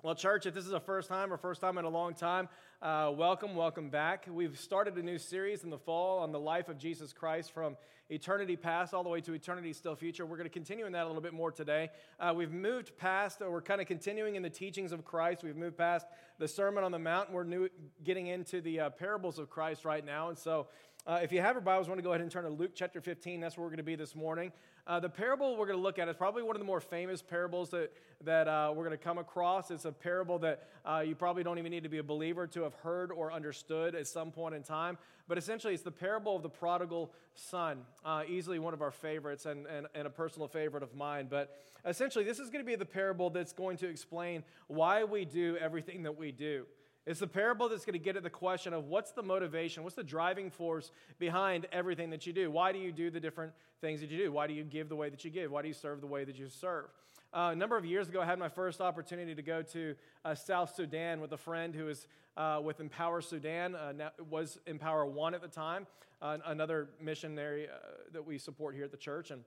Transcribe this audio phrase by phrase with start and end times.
[0.00, 2.48] Well, church, if this is a first time or first time in a long time,
[2.80, 4.28] uh, welcome, welcome back.
[4.30, 7.76] We've started a new series in the fall on the life of Jesus Christ from
[8.08, 10.24] eternity past all the way to eternity still future.
[10.24, 11.90] We're going to continue in that a little bit more today.
[12.20, 15.42] Uh, we've moved past, or we're kind of continuing in the teachings of Christ.
[15.42, 16.06] We've moved past
[16.38, 17.32] the Sermon on the Mount.
[17.32, 17.68] We're new,
[18.04, 20.28] getting into the uh, parables of Christ right now.
[20.28, 20.68] And so,
[21.08, 23.00] uh, if you have your Bibles, want to go ahead and turn to Luke chapter
[23.00, 23.40] 15.
[23.40, 24.52] That's where we're going to be this morning.
[24.86, 27.22] Uh, the parable we're going to look at is probably one of the more famous
[27.22, 27.90] parables that,
[28.24, 29.70] that uh, we're going to come across.
[29.70, 32.60] It's a parable that uh, you probably don't even need to be a believer to
[32.60, 34.98] have heard or understood at some point in time.
[35.28, 39.46] But essentially, it's the parable of the prodigal son, uh, easily one of our favorites
[39.46, 41.28] and, and, and a personal favorite of mine.
[41.30, 45.24] But essentially, this is going to be the parable that's going to explain why we
[45.24, 46.66] do everything that we do.
[47.08, 49.96] It's the parable that's going to get at the question of what's the motivation, what's
[49.96, 52.50] the driving force behind everything that you do?
[52.50, 54.30] Why do you do the different things that you do?
[54.30, 55.50] Why do you give the way that you give?
[55.50, 56.84] Why do you serve the way that you serve?
[57.32, 60.34] Uh, a number of years ago, I had my first opportunity to go to uh,
[60.34, 65.32] South Sudan with a friend who was uh, with Empower Sudan, uh, was Empower One
[65.32, 65.86] at the time,
[66.20, 67.78] uh, another missionary uh,
[68.12, 69.30] that we support here at the church.
[69.30, 69.44] And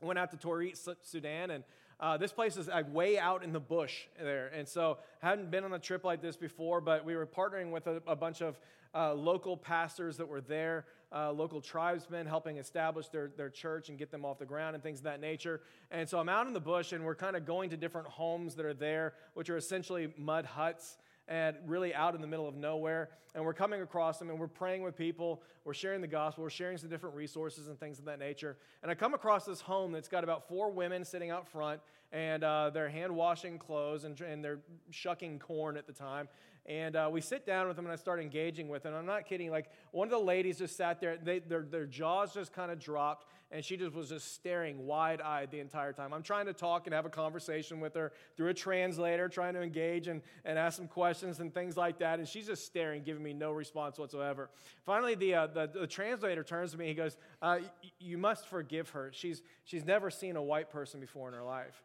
[0.00, 1.62] went out to Torit, Sudan, and
[1.98, 4.48] uh, this place is like way out in the bush there.
[4.48, 7.86] And so, hadn't been on a trip like this before, but we were partnering with
[7.86, 8.58] a, a bunch of
[8.94, 13.98] uh, local pastors that were there, uh, local tribesmen helping establish their, their church and
[13.98, 15.62] get them off the ground and things of that nature.
[15.90, 18.54] And so, I'm out in the bush, and we're kind of going to different homes
[18.56, 22.54] that are there, which are essentially mud huts and really out in the middle of
[22.54, 23.10] nowhere.
[23.34, 25.42] And we're coming across them and we're praying with people.
[25.64, 26.44] We're sharing the gospel.
[26.44, 28.56] We're sharing some different resources and things of that nature.
[28.82, 31.80] And I come across this home that's got about four women sitting out front
[32.12, 34.60] and uh, they're hand washing clothes and, and they're
[34.90, 36.28] shucking corn at the time.
[36.66, 38.92] And uh, we sit down with them and I start engaging with them.
[38.92, 39.52] I'm not kidding.
[39.52, 42.80] Like one of the ladies just sat there, they, their, their jaws just kind of
[42.80, 46.12] dropped, and she just was just staring wide eyed the entire time.
[46.12, 49.62] I'm trying to talk and have a conversation with her through a translator, trying to
[49.62, 52.18] engage and, and ask some questions and things like that.
[52.18, 54.50] And she's just staring, giving me no response whatsoever.
[54.84, 56.88] Finally, the, uh, the, the, translator turns to me.
[56.88, 57.58] He goes, uh,
[58.00, 59.10] You must forgive her.
[59.12, 61.84] She's, she's never seen a white person before in her life.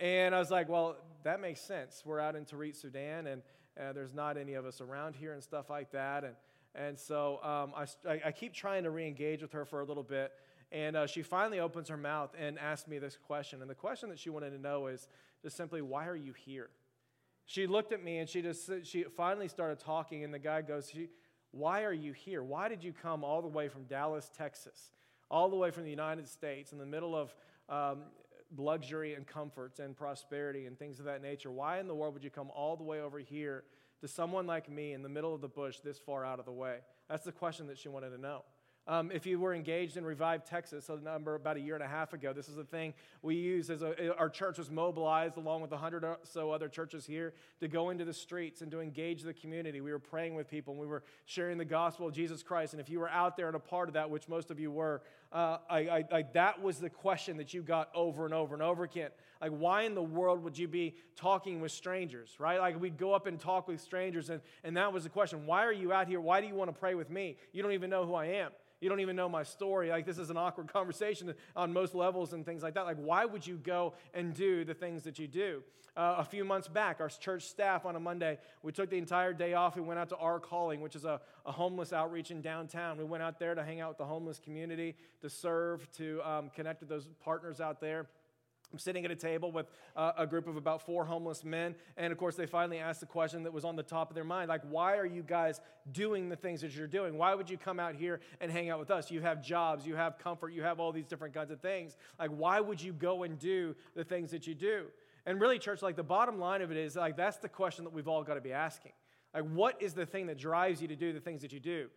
[0.00, 2.02] And I was like, Well, that makes sense.
[2.04, 3.42] We're out in Torit, Sudan, and
[3.80, 6.24] uh, there's not any of us around here and stuff like that.
[6.24, 6.34] And,
[6.74, 10.02] and so um, I, I keep trying to re engage with her for a little
[10.02, 10.32] bit.
[10.72, 13.60] And uh, she finally opens her mouth and asks me this question.
[13.60, 15.08] And the question that she wanted to know is
[15.42, 16.70] just simply, Why are you here?
[17.44, 20.24] She looked at me and she just she finally started talking.
[20.24, 20.92] And the guy goes,
[21.52, 22.42] Why are you here?
[22.42, 24.90] Why did you come all the way from Dallas, Texas,
[25.30, 27.34] all the way from the United States in the middle of
[27.68, 28.02] um,
[28.58, 31.50] luxury and comforts and prosperity and things of that nature.
[31.50, 33.64] Why in the world would you come all the way over here
[34.00, 36.52] to someone like me in the middle of the bush this far out of the
[36.52, 36.78] way?
[37.08, 38.42] That's the question that she wanted to know.
[38.88, 41.88] Um, if you were engaged in Revive Texas, a number about a year and a
[41.88, 45.60] half ago, this is the thing we use as a, our church was mobilized along
[45.62, 48.80] with a hundred or so other churches here to go into the streets and to
[48.80, 49.80] engage the community.
[49.80, 52.74] We were praying with people and we were sharing the gospel of Jesus Christ.
[52.74, 54.70] And if you were out there and a part of that, which most of you
[54.70, 58.54] were, uh, I, I, I, that was the question that you got over and over
[58.54, 59.10] and over again.
[59.40, 62.60] Like, why in the world would you be talking with strangers, right?
[62.60, 65.44] Like, we'd go up and talk with strangers, and, and that was the question.
[65.44, 66.20] Why are you out here?
[66.20, 67.36] Why do you want to pray with me?
[67.52, 68.52] You don't even know who I am.
[68.80, 69.90] You don't even know my story.
[69.90, 72.84] Like, this is an awkward conversation on most levels and things like that.
[72.84, 75.62] Like, why would you go and do the things that you do?
[75.96, 79.32] Uh, a few months back, our church staff on a Monday, we took the entire
[79.32, 79.76] day off.
[79.76, 82.98] We went out to Our Calling, which is a, a homeless outreach in downtown.
[82.98, 86.50] We went out there to hang out with the homeless community, to serve, to um,
[86.54, 88.08] connect with those partners out there.
[88.72, 91.74] I'm sitting at a table with uh, a group of about four homeless men.
[91.96, 94.24] And of course, they finally asked the question that was on the top of their
[94.24, 95.60] mind like, why are you guys
[95.92, 97.16] doing the things that you're doing?
[97.16, 99.10] Why would you come out here and hang out with us?
[99.10, 101.96] You have jobs, you have comfort, you have all these different kinds of things.
[102.18, 104.86] Like, why would you go and do the things that you do?
[105.26, 107.92] And really, church, like the bottom line of it is like, that's the question that
[107.92, 108.92] we've all got to be asking.
[109.34, 111.88] Like, what is the thing that drives you to do the things that you do?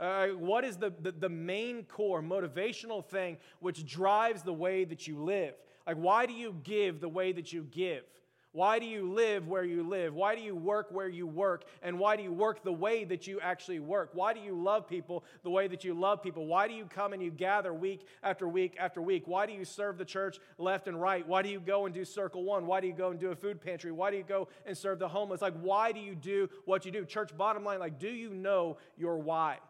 [0.00, 5.06] Uh, what is the, the, the main core motivational thing which drives the way that
[5.06, 5.54] you live?
[5.86, 8.04] Like, why do you give the way that you give?
[8.54, 10.14] Why do you live where you live?
[10.14, 11.64] Why do you work where you work?
[11.82, 14.10] And why do you work the way that you actually work?
[14.12, 16.46] Why do you love people the way that you love people?
[16.46, 19.22] Why do you come and you gather week after week after week?
[19.26, 21.26] Why do you serve the church left and right?
[21.26, 22.66] Why do you go and do Circle One?
[22.66, 23.90] Why do you go and do a food pantry?
[23.90, 25.40] Why do you go and serve the homeless?
[25.40, 27.06] Like, why do you do what you do?
[27.06, 29.60] Church, bottom line, like, do you know your why?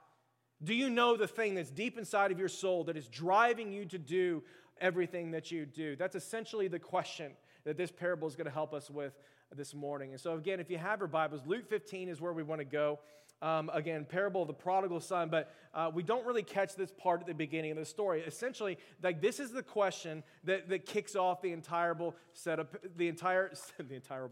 [0.65, 3.85] Do you know the thing that's deep inside of your soul that is driving you
[3.87, 4.43] to do
[4.83, 5.97] everything that you do?
[5.97, 7.33] That's essentially the question
[7.65, 9.17] that this parable is going to help us with
[9.55, 10.11] this morning.
[10.11, 12.65] And so, again, if you have your Bibles, Luke 15 is where we want to
[12.67, 12.99] go.
[13.41, 17.21] Um, again, parable of the prodigal son, but uh, we don't really catch this part
[17.23, 18.23] at the beginning of the story.
[18.23, 21.97] Essentially, like this is the question that, that kicks off the entire
[22.35, 23.53] setup, the entire
[23.89, 24.31] the entire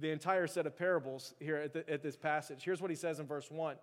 [0.00, 2.62] the entire set of parables here at, the, at this passage.
[2.64, 3.76] Here's what he says in verse 1.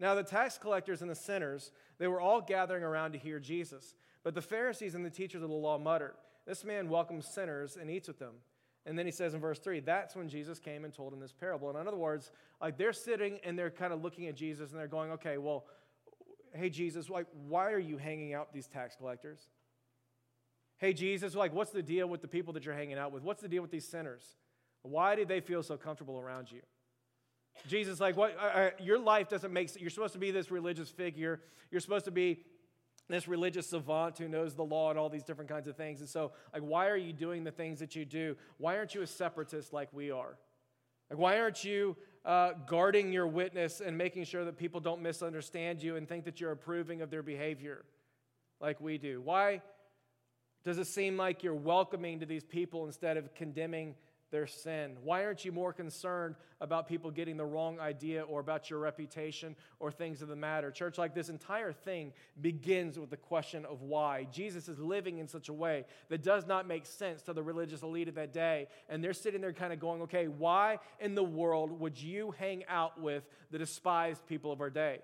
[0.00, 3.94] Now, the tax collectors and the sinners, they were all gathering around to hear Jesus.
[4.24, 6.14] But the Pharisees and the teachers of the law muttered,
[6.46, 8.34] This man welcomes sinners and eats with them.
[8.86, 11.32] And then he says in verse 3, that's when Jesus came and told him this
[11.32, 11.70] parable.
[11.70, 12.30] And in other words,
[12.60, 15.64] like they're sitting and they're kind of looking at Jesus and they're going, okay, well,
[16.54, 19.40] hey, Jesus, like, why are you hanging out these tax collectors?
[20.76, 23.22] Hey, Jesus, like, what's the deal with the people that you're hanging out with?
[23.22, 24.36] What's the deal with these sinners?
[24.82, 26.60] Why did they feel so comfortable around you?
[27.66, 28.36] Jesus, like, what?
[28.38, 29.80] Uh, your life doesn't make sense.
[29.80, 31.40] You're supposed to be this religious figure.
[31.70, 32.40] You're supposed to be
[33.08, 36.00] this religious savant who knows the law and all these different kinds of things.
[36.00, 38.36] And so, like, why are you doing the things that you do?
[38.58, 40.38] Why aren't you a separatist like we are?
[41.10, 45.82] Like, why aren't you uh, guarding your witness and making sure that people don't misunderstand
[45.82, 47.84] you and think that you're approving of their behavior
[48.60, 49.20] like we do?
[49.20, 49.60] Why
[50.64, 53.94] does it seem like you're welcoming to these people instead of condemning
[54.34, 54.96] their sin?
[55.04, 59.54] Why aren't you more concerned about people getting the wrong idea or about your reputation
[59.78, 60.72] or things of the matter?
[60.72, 64.26] Church, like this entire thing begins with the question of why.
[64.32, 67.84] Jesus is living in such a way that does not make sense to the religious
[67.84, 68.66] elite of that day.
[68.88, 72.64] And they're sitting there kind of going, okay, why in the world would you hang
[72.68, 73.22] out with
[73.52, 74.98] the despised people of our day?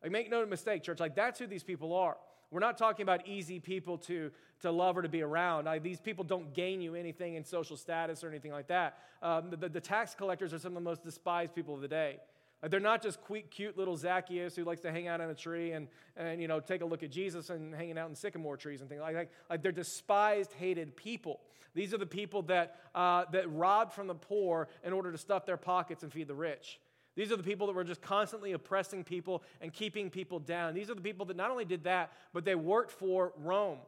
[0.00, 2.16] Like, make no mistake, church, like that's who these people are.
[2.56, 4.30] We're not talking about easy people to,
[4.62, 5.68] to love or to be around.
[5.68, 8.96] I, these people don't gain you anything in social status or anything like that.
[9.20, 12.16] Um, the, the, tax collectors are some of the most despised people of the day.
[12.62, 15.34] Like they're not just cute, cute little Zacchaeus who likes to hang out on a
[15.34, 15.86] tree and,
[16.16, 18.88] and you know, take a look at Jesus and hanging out in sycamore trees and
[18.88, 19.28] things like that.
[19.50, 21.40] Like they're despised, hated people.
[21.74, 25.44] These are the people that, uh, that robbed from the poor in order to stuff
[25.44, 26.80] their pockets and feed the rich.
[27.16, 30.74] These are the people that were just constantly oppressing people and keeping people down.
[30.74, 33.78] These are the people that not only did that, but they worked for Rome.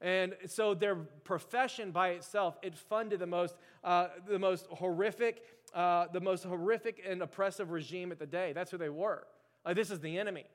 [0.00, 3.54] And so their profession by itself, it funded the most,
[3.84, 5.42] uh, the most horrific,
[5.74, 8.54] uh, the most horrific and oppressive regime at the day.
[8.54, 9.26] That's who they were.
[9.64, 10.46] Like, this is the enemy.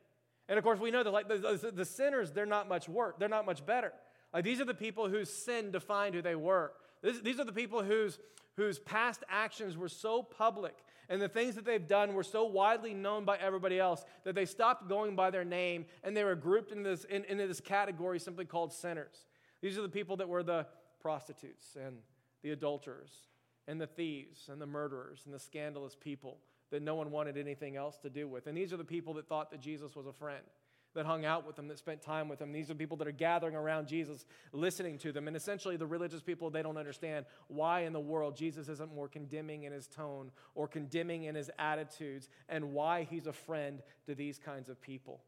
[0.50, 3.16] And of course, we know that like the, the, the sinners, they're not much worse.
[3.20, 3.94] They're not much better.
[4.34, 6.74] Like these are the people whose sin defined who they were.
[7.02, 8.20] This, these are the people whose,
[8.58, 10.76] whose past actions were so public
[11.10, 14.46] and the things that they've done were so widely known by everybody else that they
[14.46, 18.20] stopped going by their name and they were grouped into this, in, into this category
[18.20, 19.26] simply called sinners.
[19.62, 20.66] These are the people that were the
[21.00, 21.98] prostitutes and
[22.42, 23.12] the adulterers
[23.68, 26.40] and the thieves and the murderers and the scandalous people
[26.72, 28.48] that no one wanted anything else to do with.
[28.48, 30.44] And these are the people that thought that Jesus was a friend
[30.96, 32.52] that hung out with them, that spent time with them.
[32.52, 35.28] These are people that are gathering around Jesus, listening to them.
[35.28, 39.08] And essentially, the religious people, they don't understand why in the world Jesus isn't more
[39.08, 44.16] condemning in his tone or condemning in his attitudes and why he's a friend to
[44.16, 45.22] these kinds of people.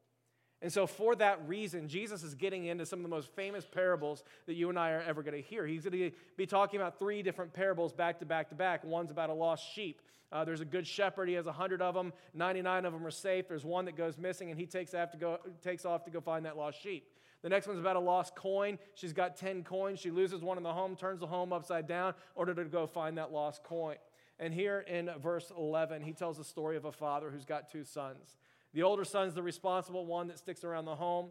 [0.62, 4.24] And so, for that reason, Jesus is getting into some of the most famous parables
[4.48, 5.68] that you and I are ever going to hear.
[5.68, 8.84] He's going to be talking about three different parables back to back to back.
[8.84, 10.02] One's about a lost sheep.
[10.32, 11.30] Uh, there's a good shepherd.
[11.30, 12.12] He has 100 of them.
[12.34, 13.48] 99 of them are safe.
[13.48, 16.20] There's one that goes missing, and he takes off to go, takes off to go
[16.20, 17.08] find that lost sheep.
[17.44, 18.80] The next one's about a lost coin.
[18.96, 20.00] She's got 10 coins.
[20.00, 22.88] She loses one in the home, turns the home upside down in order to go
[22.88, 23.96] find that lost coin.
[24.40, 27.84] And here in verse 11, he tells the story of a father who's got two
[27.84, 28.38] sons.
[28.78, 31.30] The older son's the responsible one that sticks around the home,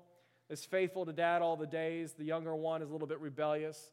[0.50, 2.12] is faithful to dad all the days.
[2.14, 3.92] The younger one is a little bit rebellious.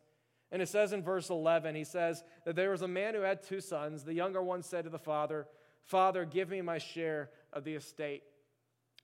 [0.51, 3.43] And it says in verse 11, he says that there was a man who had
[3.43, 4.05] two sons.
[4.05, 5.45] The younger one said to the father,
[5.83, 8.23] Father, give me my share of the estate.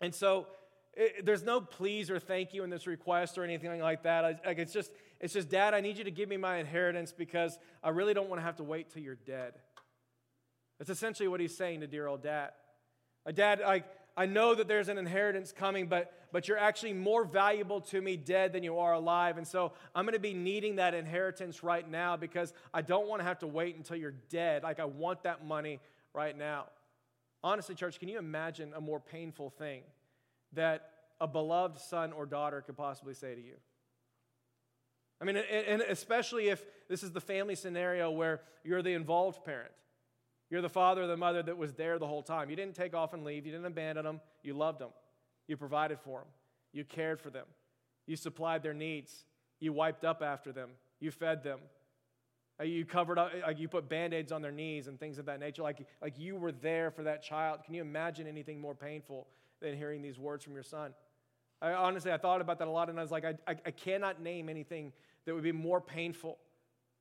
[0.01, 0.47] And so
[0.95, 4.25] it, there's no please or thank you in this request or anything like that.
[4.25, 4.89] I, like it's just,
[5.19, 8.29] it's just, Dad, I need you to give me my inheritance because I really don't
[8.29, 9.53] want to have to wait till you're dead.
[10.79, 12.49] That's essentially what he's saying to dear old dad.
[13.35, 13.85] Dad, like,
[14.19, 18.17] I know that there's an inheritance coming, but, but you're actually more valuable to me
[18.17, 19.37] dead than you are alive.
[19.37, 23.21] And so I'm going to be needing that inheritance right now because I don't want
[23.21, 24.63] to have to wait until you're dead.
[24.63, 25.79] Like, I want that money
[26.13, 26.65] right now.
[27.45, 29.83] Honestly, church, can you imagine a more painful thing
[30.51, 30.89] that
[31.21, 33.55] a beloved son or daughter could possibly say to you?
[35.21, 39.71] I mean, and especially if this is the family scenario where you're the involved parent.
[40.49, 42.49] You're the father or the mother that was there the whole time.
[42.49, 43.45] You didn't take off and leave.
[43.45, 44.19] You didn't abandon them.
[44.43, 44.89] You loved them.
[45.47, 46.27] You provided for them.
[46.73, 47.45] You cared for them.
[48.07, 49.25] You supplied their needs.
[49.59, 50.71] You wiped up after them.
[50.99, 51.59] You fed them.
[52.59, 55.25] Uh, you covered up, like you put band aids on their knees and things of
[55.25, 55.61] that nature.
[55.61, 57.59] Like, like you were there for that child.
[57.63, 59.27] Can you imagine anything more painful
[59.61, 60.93] than hearing these words from your son?
[61.61, 63.71] I, honestly, I thought about that a lot and I was like, I, I, I
[63.71, 64.93] cannot name anything
[65.25, 66.37] that would be more painful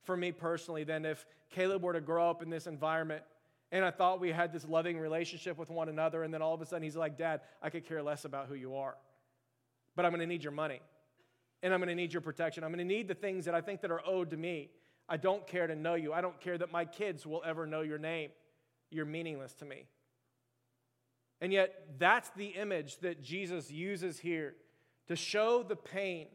[0.03, 3.23] for me personally than if Caleb were to grow up in this environment
[3.71, 6.23] and I thought we had this loving relationship with one another.
[6.23, 8.55] And then all of a sudden, he's like, Dad, I could care less about who
[8.55, 8.97] you are.
[9.95, 10.81] But I'm going to need your money.
[11.63, 12.65] And I'm going to need your protection.
[12.65, 14.71] I'm going to need the things that I think that are owed to me.
[15.09, 16.13] I don't care to know you.
[16.13, 18.31] I don't care that my kids will ever know your name.
[18.91, 19.85] you're meaningless to me.
[21.41, 24.55] And yet, that's the image that Jesus uses here
[25.09, 26.29] to show the pain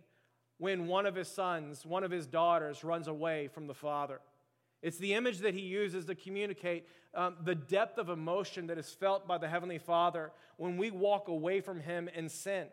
[0.60, 4.22] when one of his sons, one of his daughters, runs away from the father.
[4.84, 6.86] It's the image that he uses to communicate
[7.16, 11.30] um, the depth of emotion that is felt by the Heavenly Father when we walk
[11.30, 12.68] away from him in sin.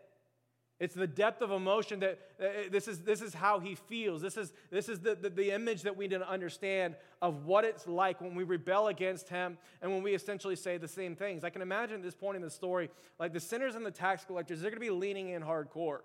[0.77, 4.21] It's the depth of emotion that uh, this, is, this is how he feels.
[4.21, 7.65] This is, this is the, the, the, image that we need to understand of what
[7.65, 11.43] it's like when we rebel against him and when we essentially say the same things.
[11.43, 12.89] I can imagine at this point in the story,
[13.19, 15.99] like the sinners and the tax collectors, they're going to be leaning in hardcore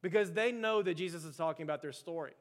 [0.00, 2.34] because they know that Jesus is talking about their story.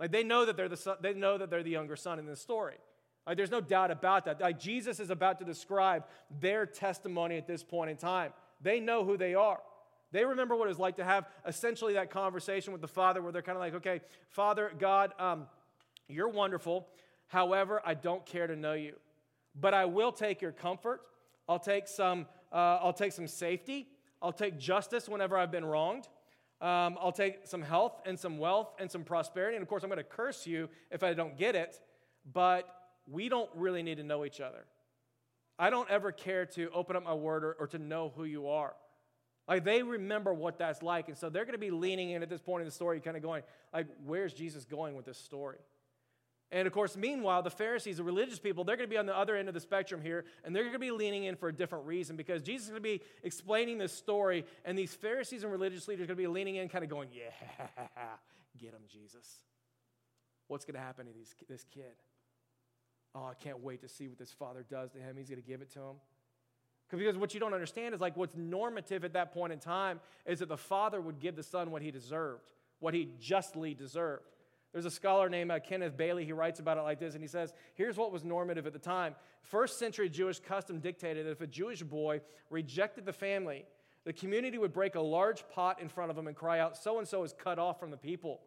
[0.00, 2.24] Like they know that they're the, son, they know that they're the younger son in
[2.26, 2.76] this story.
[3.26, 4.40] Like there's no doubt about that.
[4.40, 6.04] Like Jesus is about to describe
[6.40, 8.32] their testimony at this point in time.
[8.62, 9.60] They know who they are.
[10.10, 13.42] They remember what it's like to have essentially that conversation with the Father where they're
[13.42, 15.46] kind of like, okay, Father, God, um,
[16.08, 16.88] you're wonderful.
[17.28, 18.94] However, I don't care to know you.
[19.54, 21.02] But I will take your comfort.
[21.48, 23.86] I'll take some, uh, I'll take some safety.
[24.22, 26.08] I'll take justice whenever I've been wronged.
[26.60, 29.56] Um, I'll take some health and some wealth and some prosperity.
[29.56, 31.80] And of course, I'm going to curse you if I don't get it.
[32.32, 32.68] But
[33.06, 34.64] we don't really need to know each other.
[35.58, 38.48] I don't ever care to open up my word or, or to know who you
[38.48, 38.74] are.
[39.48, 41.08] Like they remember what that's like.
[41.08, 43.16] And so they're going to be leaning in at this point in the story, kind
[43.16, 43.42] of going,
[43.74, 45.58] like, where's Jesus going with this story?
[46.52, 49.16] And of course, meanwhile, the Pharisees, the religious people, they're going to be on the
[49.16, 51.52] other end of the spectrum here, and they're going to be leaning in for a
[51.52, 55.52] different reason because Jesus is going to be explaining this story, and these Pharisees and
[55.52, 57.30] religious leaders are going to be leaning in, kind of going, Yeah,
[58.58, 59.26] get him, Jesus.
[60.48, 61.94] What's going to happen to these, this kid?
[63.14, 65.16] Oh, I can't wait to see what this father does to him.
[65.16, 65.96] He's going to give it to him.
[66.90, 70.40] Because what you don't understand is like what's normative at that point in time is
[70.40, 74.24] that the father would give the son what he deserved, what he justly deserved.
[74.72, 76.24] There's a scholar named uh, Kenneth Bailey.
[76.24, 78.78] He writes about it like this, and he says, Here's what was normative at the
[78.78, 79.16] time.
[79.42, 83.64] First century Jewish custom dictated that if a Jewish boy rejected the family,
[84.04, 86.98] the community would break a large pot in front of him and cry out, So
[86.98, 88.40] and so is cut off from the people.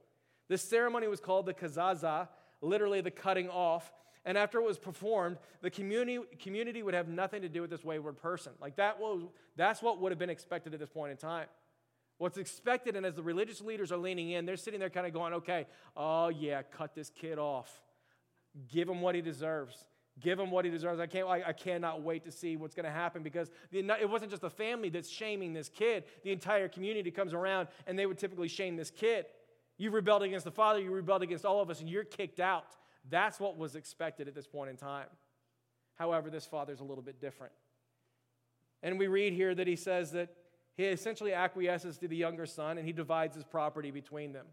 [0.47, 2.29] This ceremony was called the kazaza,
[2.61, 3.91] literally the cutting off,
[4.25, 7.83] and after it was performed, the community, community would have nothing to do with this
[7.83, 8.53] wayward person.
[8.61, 9.23] Like that was,
[9.57, 11.47] that's what would have been expected at this point in time.
[12.17, 15.13] What's expected, and as the religious leaders are leaning in, they're sitting there kind of
[15.13, 15.65] going, okay,
[15.97, 17.81] oh yeah, cut this kid off.
[18.71, 19.85] Give him what he deserves.
[20.19, 20.99] Give him what he deserves.
[20.99, 24.07] I, can't, I, I cannot wait to see what's going to happen because the, it
[24.07, 26.03] wasn't just the family that's shaming this kid.
[26.23, 29.25] The entire community comes around and they would typically shame this kid.
[29.77, 32.75] You rebelled against the father, you rebelled against all of us, and you're kicked out.
[33.09, 35.07] That's what was expected at this point in time.
[35.95, 37.53] However, this father's a little bit different.
[38.83, 40.29] And we read here that he says that
[40.75, 44.45] he essentially acquiesces to the younger son and he divides his property between them.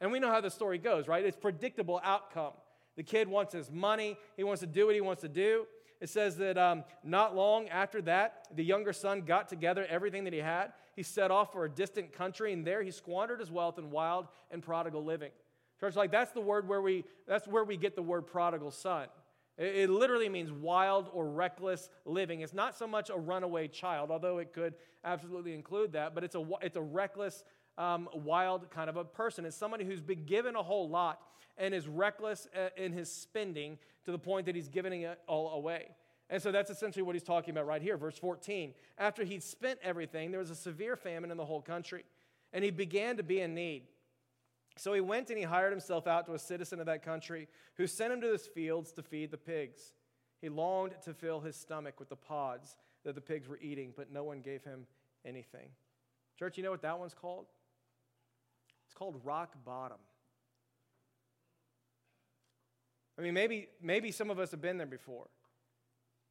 [0.00, 1.24] And we know how the story goes, right?
[1.24, 2.52] It's predictable outcome.
[2.96, 5.66] The kid wants his money, he wants to do what he wants to do.
[6.00, 10.32] It says that um, not long after that, the younger son got together everything that
[10.32, 10.72] he had.
[10.96, 14.26] He set off for a distant country, and there he squandered his wealth in wild
[14.50, 15.30] and prodigal living.
[15.78, 19.06] Church, like that's the word where we that's where we get the word prodigal son.
[19.58, 22.40] It, it literally means wild or reckless living.
[22.40, 26.34] It's not so much a runaway child, although it could absolutely include that, but it's
[26.34, 27.44] a it's a reckless,
[27.78, 29.44] um, wild kind of a person.
[29.44, 31.20] It's somebody who's been given a whole lot
[31.58, 35.50] and is reckless uh, in his spending to the point that he's giving it all
[35.50, 35.88] away.
[36.30, 38.72] And so that's essentially what he's talking about right here, verse 14.
[38.96, 42.04] After he'd spent everything, there was a severe famine in the whole country,
[42.54, 43.82] and he began to be in need.
[44.76, 47.86] So he went and he hired himself out to a citizen of that country who
[47.86, 49.92] sent him to his fields to feed the pigs.
[50.40, 54.10] He longed to fill his stomach with the pods that the pigs were eating, but
[54.10, 54.86] no one gave him
[55.24, 55.68] anything.
[56.38, 57.46] Church, you know what that one's called?
[58.86, 59.98] It's called rock bottom.
[63.18, 65.28] I mean, maybe, maybe some of us have been there before.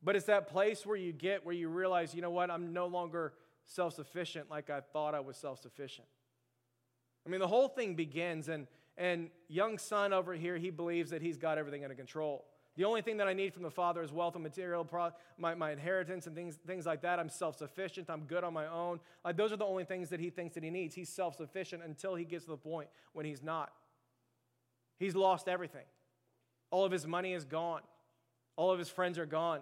[0.04, 2.88] But it's that place where you get where you realize, you know what, I'm no
[2.88, 3.34] longer
[3.66, 6.08] self sufficient like I thought I was self sufficient.
[7.26, 11.22] I mean, the whole thing begins, and, and young son over here, he believes that
[11.22, 12.46] he's got everything under control.
[12.78, 15.54] The only thing that I need from the Father is wealth and material, pro- my,
[15.56, 17.20] my inheritance and things, things like that.
[17.20, 18.10] I'm self sufficient.
[18.10, 19.00] I'm good on my own.
[19.36, 20.96] Those are the only things that he thinks that he needs.
[20.96, 23.74] He's self sufficient until he gets to the point when he's not.
[25.00, 25.86] He's lost everything.
[26.70, 27.82] All of his money is gone.
[28.56, 29.60] All of his friends are gone.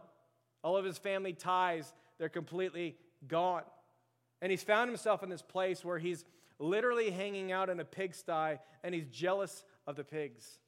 [0.64, 2.96] All of his family ties, they're completely
[3.28, 3.64] gone.
[4.42, 6.26] And he's found himself in this place where he's
[6.60, 10.60] literally hanging out in a pigsty, and he's jealous of the pigs.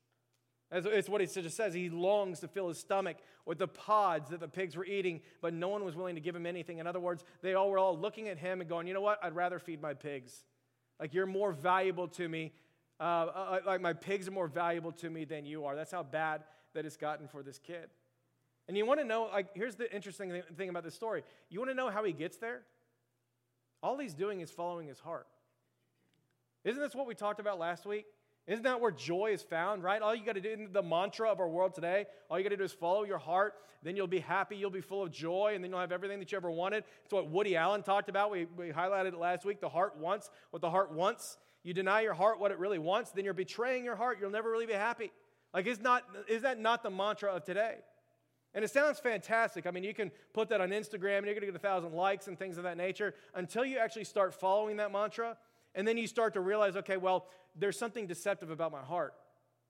[0.71, 1.73] It's what he just says.
[1.73, 5.53] He longs to fill his stomach with the pods that the pigs were eating, but
[5.53, 6.77] no one was willing to give him anything.
[6.77, 9.19] In other words, they all were all looking at him and going, you know what?
[9.21, 10.45] I'd rather feed my pigs.
[10.97, 12.53] Like, you're more valuable to me.
[12.99, 15.75] Uh, uh, uh like, my pigs are more valuable to me than you are.
[15.75, 16.43] That's how bad
[16.73, 17.89] that it's gotten for this kid.
[18.69, 21.23] And you want to know, like, here's the interesting thing about this story.
[21.49, 22.61] You want to know how he gets there?
[23.83, 25.27] All he's doing is following his heart.
[26.63, 28.05] Isn't this what we talked about last week?
[28.47, 30.01] Isn't that where joy is found, right?
[30.01, 32.57] All you got to do, the mantra of our world today, all you got to
[32.57, 33.53] do is follow your heart.
[33.83, 36.31] Then you'll be happy, you'll be full of joy, and then you'll have everything that
[36.31, 36.83] you ever wanted.
[37.03, 38.31] It's what Woody Allen talked about.
[38.31, 39.61] We, we highlighted it last week.
[39.61, 41.37] The heart wants what the heart wants.
[41.63, 44.17] You deny your heart what it really wants, then you're betraying your heart.
[44.19, 45.11] You'll never really be happy.
[45.53, 47.75] Like, is, not, is that not the mantra of today?
[48.53, 49.65] And it sounds fantastic.
[49.65, 51.93] I mean, you can put that on Instagram and you're going to get a thousand
[51.93, 55.37] likes and things of that nature until you actually start following that mantra.
[55.75, 59.13] And then you start to realize, okay, well, there's something deceptive about my heart.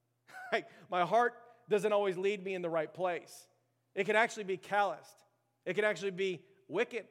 [0.52, 1.34] like, my heart
[1.70, 3.48] doesn't always lead me in the right place.
[3.96, 5.26] It can actually be calloused,
[5.66, 7.06] it can actually be wicked,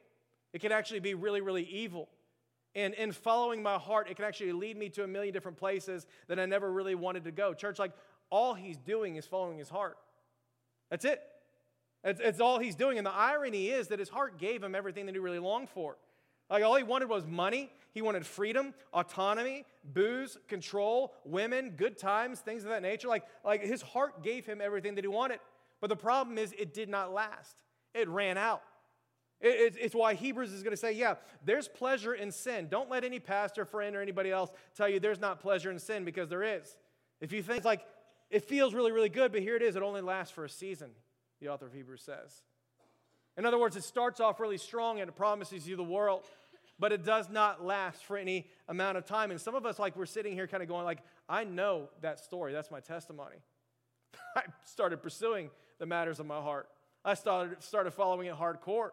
[0.53, 2.09] it can actually be really, really evil.
[2.73, 6.07] And in following my heart, it can actually lead me to a million different places
[6.27, 7.53] that I never really wanted to go.
[7.53, 7.91] Church, like,
[8.29, 9.97] all he's doing is following his heart.
[10.89, 11.21] That's it.
[12.03, 12.97] It's, it's all he's doing.
[12.97, 15.97] And the irony is that his heart gave him everything that he really longed for.
[16.51, 17.71] Like all he wanted was money.
[17.93, 23.07] He wanted freedom, autonomy, booze, control, women, good times, things of that nature.
[23.07, 25.39] Like, like his heart gave him everything that he wanted.
[25.79, 27.63] But the problem is, it did not last.
[27.93, 28.61] It ran out.
[29.41, 32.67] It, it's why Hebrews is going to say, yeah, there's pleasure in sin.
[32.69, 36.05] Don't let any pastor, friend, or anybody else tell you there's not pleasure in sin
[36.05, 36.77] because there is.
[37.19, 37.81] If you think it's like,
[38.29, 40.91] it feels really, really good, but here it is, it only lasts for a season,
[41.41, 42.43] the author of Hebrews says.
[43.37, 46.23] In other words, it starts off really strong and it promises you the world
[46.81, 49.29] but it does not last for any amount of time.
[49.29, 50.97] And some of us, like, we're sitting here kind of going, like,
[51.29, 52.53] I know that story.
[52.53, 53.35] That's my testimony.
[54.35, 56.67] I started pursuing the matters of my heart.
[57.05, 58.89] I started, started following it hardcore.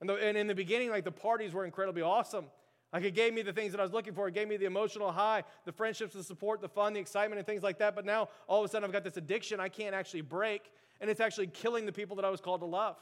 [0.00, 2.46] And, the, and in the beginning, like, the parties were incredibly awesome.
[2.92, 4.28] Like, it gave me the things that I was looking for.
[4.28, 7.46] It gave me the emotional high, the friendships, the support, the fun, the excitement, and
[7.46, 7.96] things like that.
[7.96, 10.62] But now, all of a sudden, I've got this addiction I can't actually break,
[11.00, 12.94] and it's actually killing the people that I was called to love.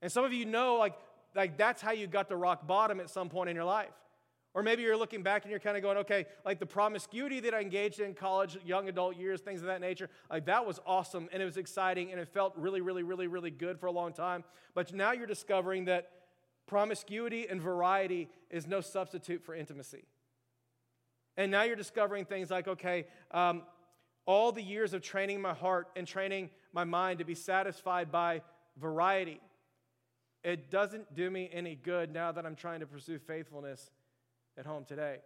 [0.00, 0.94] And some of you know, like,
[1.34, 3.92] like that's how you got to rock bottom at some point in your life.
[4.54, 7.54] Or maybe you're looking back and you're kind of going, okay, like the promiscuity that
[7.54, 11.28] I engaged in college, young adult years, things of that nature, like that was awesome
[11.32, 14.12] and it was exciting and it felt really, really, really, really good for a long
[14.12, 14.44] time.
[14.74, 16.10] But now you're discovering that
[16.66, 20.04] promiscuity and variety is no substitute for intimacy.
[21.38, 23.62] And now you're discovering things like, okay, um,
[24.26, 28.42] all the years of training my heart and training my mind to be satisfied by
[28.78, 29.40] variety
[30.44, 33.90] it doesn't do me any good now that I'm trying to pursue faithfulness
[34.58, 35.18] at home today.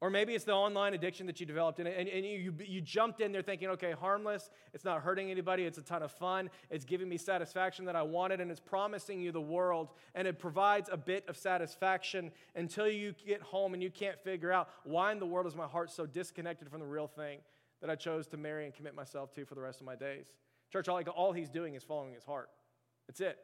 [0.00, 3.20] Or maybe it's the online addiction that you developed, and, and, and you, you jumped
[3.20, 6.84] in there thinking, okay, harmless, it's not hurting anybody, it's a ton of fun, it's
[6.84, 10.88] giving me satisfaction that I wanted, and it's promising you the world, and it provides
[10.92, 15.18] a bit of satisfaction until you get home and you can't figure out why in
[15.18, 17.40] the world is my heart so disconnected from the real thing
[17.80, 20.26] that I chose to marry and commit myself to for the rest of my days.
[20.72, 22.50] Church, all, all he's doing is following his heart.
[23.08, 23.38] That's it.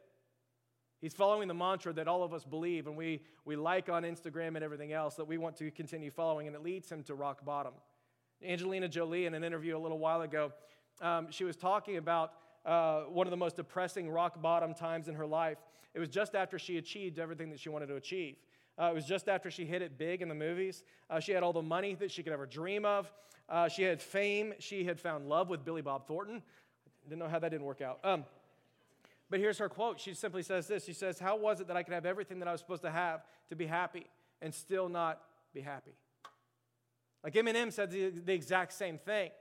[1.05, 4.55] He's following the mantra that all of us believe and we, we like on Instagram
[4.55, 7.45] and everything else that we want to continue following, and it leads him to rock
[7.45, 7.73] bottom.
[8.43, 10.51] Angelina Jolie, in an interview a little while ago,
[11.03, 12.31] um, she was talking about
[12.65, 15.59] uh, one of the most depressing rock bottom times in her life.
[15.93, 18.37] It was just after she achieved everything that she wanted to achieve.
[18.81, 20.81] Uh, it was just after she hit it big in the movies.
[21.11, 23.13] Uh, she had all the money that she could ever dream of.
[23.47, 24.55] Uh, she had fame.
[24.57, 26.41] She had found love with Billy Bob Thornton.
[27.07, 27.99] Didn't know how that didn't work out.
[28.03, 28.25] Um,
[29.29, 29.99] but here's her quote.
[29.99, 32.47] She simply says this She says, How was it that I could have everything that
[32.47, 34.07] I was supposed to have to be happy
[34.41, 35.21] and still not
[35.53, 35.93] be happy?
[37.23, 39.31] Like Eminem said the, the exact same thing.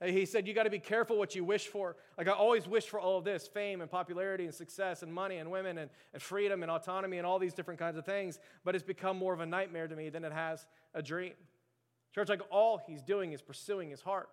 [0.00, 1.96] Uh, he said, You got to be careful what you wish for.
[2.16, 5.36] Like, I always wished for all of this fame and popularity and success and money
[5.36, 8.74] and women and, and freedom and autonomy and all these different kinds of things, but
[8.74, 11.34] it's become more of a nightmare to me than it has a dream.
[12.14, 14.28] Church, like, all he's doing is pursuing his heart,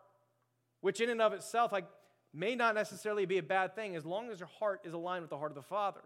[0.82, 1.88] which in and of itself, like,
[2.34, 5.30] may not necessarily be a bad thing as long as your heart is aligned with
[5.30, 6.02] the heart of the Father.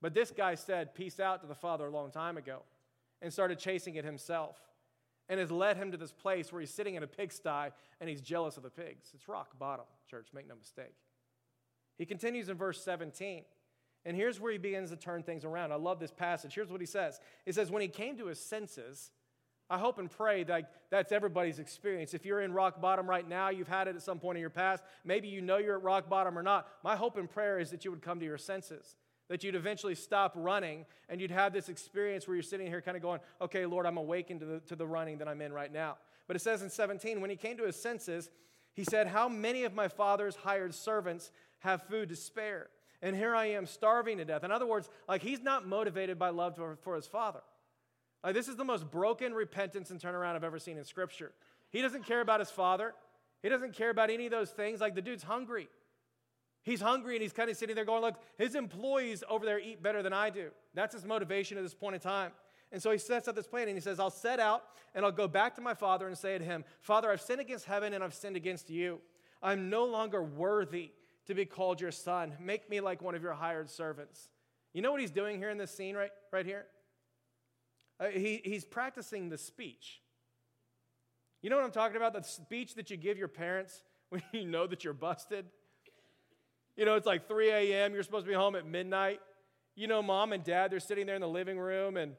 [0.00, 2.62] But this guy said peace out to the Father a long time ago
[3.20, 4.56] and started chasing it himself
[5.28, 8.20] and has led him to this place where he's sitting in a pigsty and he's
[8.20, 9.10] jealous of the pigs.
[9.14, 10.94] It's rock bottom, church, make no mistake.
[11.98, 13.44] He continues in verse 17.
[14.04, 15.70] And here's where he begins to turn things around.
[15.70, 16.54] I love this passage.
[16.54, 19.12] Here's what he says He says, When he came to his senses,
[19.72, 22.12] I hope and pray that that's everybody's experience.
[22.12, 24.50] If you're in rock bottom right now, you've had it at some point in your
[24.50, 26.68] past, maybe you know you're at rock bottom or not.
[26.84, 28.96] My hope and prayer is that you would come to your senses,
[29.28, 32.98] that you'd eventually stop running and you'd have this experience where you're sitting here kind
[32.98, 35.72] of going, okay, Lord, I'm awakened to the, to the running that I'm in right
[35.72, 35.96] now.
[36.26, 38.28] But it says in 17, when he came to his senses,
[38.74, 41.30] he said, How many of my father's hired servants
[41.60, 42.68] have food to spare?
[43.00, 44.44] And here I am starving to death.
[44.44, 47.40] In other words, like he's not motivated by love for, for his father.
[48.22, 51.32] Like, this is the most broken repentance and turnaround I've ever seen in Scripture.
[51.70, 52.94] He doesn't care about his father,
[53.42, 54.80] he doesn't care about any of those things.
[54.80, 55.68] Like, the dude's hungry.
[56.64, 59.82] He's hungry and he's kind of sitting there going, Look, his employees over there eat
[59.82, 60.50] better than I do.
[60.74, 62.30] That's his motivation at this point in time.
[62.70, 64.62] And so he sets up this plan and he says, I'll set out
[64.94, 67.66] and I'll go back to my father and say to him, Father, I've sinned against
[67.66, 69.00] heaven and I've sinned against you.
[69.42, 70.92] I'm no longer worthy
[71.26, 72.34] to be called your son.
[72.40, 74.30] Make me like one of your hired servants.
[74.72, 76.64] You know what he's doing here in this scene right, right here?
[78.00, 80.00] Uh, he, he's practicing the speech.
[81.42, 82.12] You know what I'm talking about?
[82.12, 85.46] The speech that you give your parents when you know that you're busted.
[86.76, 89.20] You know, it's like 3 a.m., you're supposed to be home at midnight.
[89.74, 92.14] You know, mom and dad, they're sitting there in the living room, and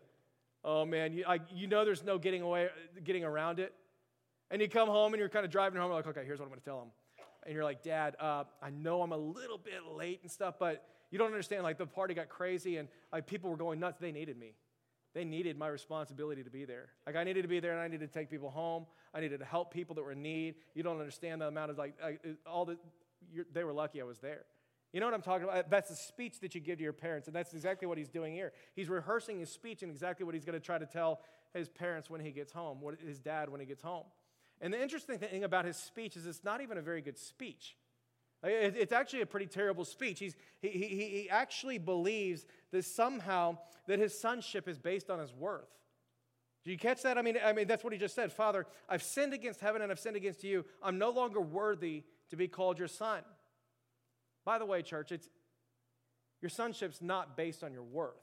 [0.63, 2.69] oh man, you, I, you know there's no getting away,
[3.03, 3.73] getting around it.
[4.51, 6.51] And you come home and you're kind of driving home, like, okay, here's what I'm
[6.51, 6.89] going to tell them.
[7.45, 10.86] And you're like, Dad, uh, I know I'm a little bit late and stuff, but
[11.09, 11.63] you don't understand.
[11.63, 13.99] Like, the party got crazy and like people were going nuts.
[13.99, 14.53] They needed me.
[15.13, 16.89] They needed my responsibility to be there.
[17.06, 18.86] Like, I needed to be there and I needed to take people home.
[19.13, 20.56] I needed to help people that were in need.
[20.73, 21.95] You don't understand the amount of like,
[22.45, 22.78] all the,
[23.52, 24.45] they were lucky I was there.
[24.91, 25.69] You know what I'm talking about?
[25.69, 28.34] That's the speech that you give to your parents, and that's exactly what he's doing
[28.34, 28.54] here.
[28.76, 31.21] He's rehearsing his speech and exactly what he's going to try to tell
[31.54, 34.06] his parents when he gets home, what his dad when he gets home.
[34.62, 37.76] And the interesting thing about his speech is it's not even a very good speech.
[38.43, 40.19] It's actually a pretty terrible speech.
[40.19, 45.34] He's, he, he, he actually believes that somehow that his sonship is based on his
[45.34, 45.69] worth.
[46.65, 47.17] Do you catch that?
[47.17, 48.32] I mean, I mean, that's what he just said.
[48.32, 50.65] Father, I've sinned against heaven and I've sinned against you.
[50.82, 53.21] I'm no longer worthy to be called your son.
[54.45, 55.29] By the way, church, it's
[56.41, 58.15] your sonship's not based on your worth.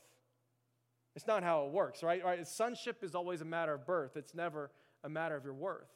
[1.16, 2.24] It's not how it works, right?
[2.24, 2.46] right?
[2.46, 4.16] Sonship is always a matter of birth.
[4.16, 4.70] It's never
[5.02, 5.88] a matter of your worth.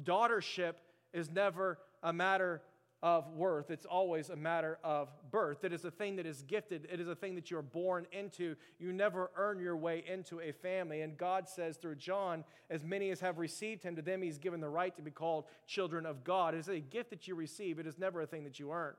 [0.00, 0.74] Daughtership
[1.12, 2.62] is never a matter
[3.06, 3.70] of worth.
[3.70, 5.62] It's always a matter of birth.
[5.62, 8.56] It is a thing that is gifted, it is a thing that you're born into.
[8.80, 11.02] You never earn your way into a family.
[11.02, 14.60] And God says through John, as many as have received him, to them he's given
[14.60, 16.54] the right to be called children of God.
[16.54, 18.94] It is a gift that you receive, it is never a thing that you earn.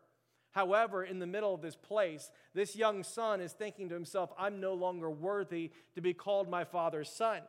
[0.51, 4.61] However, in the middle of this place, this young son is thinking to himself, I'm
[4.61, 7.41] no longer worthy to be called my father's son.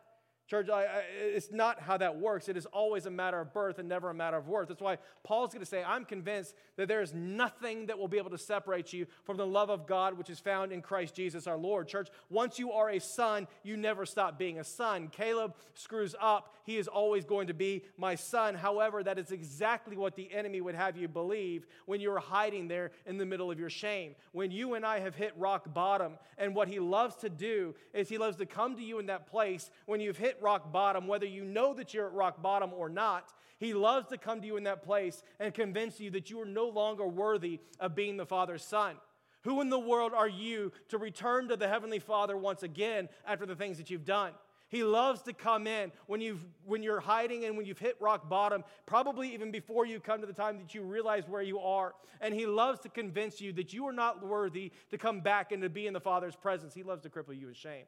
[0.49, 2.49] Church, I, I, it's not how that works.
[2.49, 4.69] It is always a matter of birth and never a matter of worth.
[4.69, 8.17] That's why Paul's going to say, I'm convinced that there is nothing that will be
[8.17, 11.47] able to separate you from the love of God which is found in Christ Jesus
[11.47, 11.87] our Lord.
[11.87, 15.09] Church, once you are a son, you never stop being a son.
[15.09, 16.55] Caleb screws up.
[16.65, 18.55] He is always going to be my son.
[18.55, 22.93] However, that is exactly what the enemy would have you believe when you're hiding there
[23.05, 24.15] in the middle of your shame.
[24.33, 28.09] When you and I have hit rock bottom, and what he loves to do is
[28.09, 31.27] he loves to come to you in that place when you've hit rock bottom, whether
[31.27, 33.33] you know that you're at rock bottom or not.
[33.59, 36.47] He loves to come to you in that place and convince you that you are
[36.47, 38.97] no longer worthy of being the Father's son.
[39.45, 43.47] Who in the world are you to return to the Heavenly Father once again after
[43.47, 44.33] the things that you've done?
[44.71, 48.29] He loves to come in when, you've, when you're hiding and when you've hit rock
[48.29, 51.95] bottom, probably even before you come to the time that you realize where you are.
[52.21, 55.63] And He loves to convince you that you are not worthy to come back and
[55.63, 56.75] to be in the Father's presence.
[56.75, 57.87] He loves to cripple you with shame.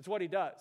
[0.00, 0.58] It's what He does.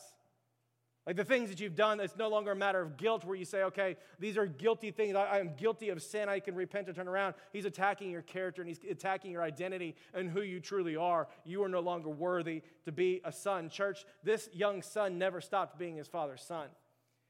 [1.06, 3.44] Like the things that you've done, it's no longer a matter of guilt where you
[3.44, 5.16] say, okay, these are guilty things.
[5.16, 6.30] I, am guilty of sin.
[6.30, 7.36] I can repent and turn around.
[7.52, 11.28] He's attacking your character and he's attacking your identity and who you truly are.
[11.44, 13.70] You are no longer worthy to be a son.
[13.70, 16.68] Church, this young son never stopped being his father's son.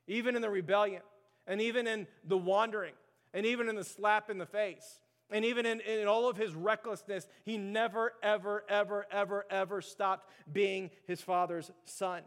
[0.08, 1.02] Even in the rebellion,
[1.48, 2.94] and even in the wandering,
[3.34, 5.00] and even in the slap in the face,
[5.32, 10.30] and even in, in all of his recklessness, he never, ever, ever, ever, ever stopped
[10.52, 12.22] being his father's son.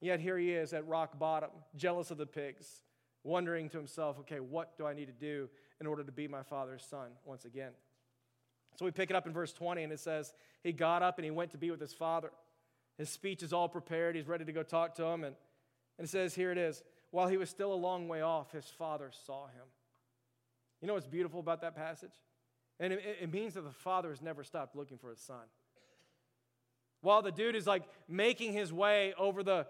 [0.00, 2.82] Yet here he is at rock bottom, jealous of the pigs,
[3.24, 5.48] wondering to himself, okay, what do I need to do
[5.80, 7.72] in order to be my father's son once again?
[8.76, 11.24] So we pick it up in verse 20, and it says, He got up and
[11.24, 12.30] he went to be with his father.
[12.98, 14.16] His speech is all prepared.
[14.16, 15.24] He's ready to go talk to him.
[15.24, 15.34] And,
[15.98, 16.82] and it says, Here it is.
[17.10, 19.64] While he was still a long way off, his father saw him.
[20.82, 22.12] You know what's beautiful about that passage?
[22.78, 25.44] And it, it means that the father has never stopped looking for his son.
[27.00, 29.66] While the dude is like making his way over the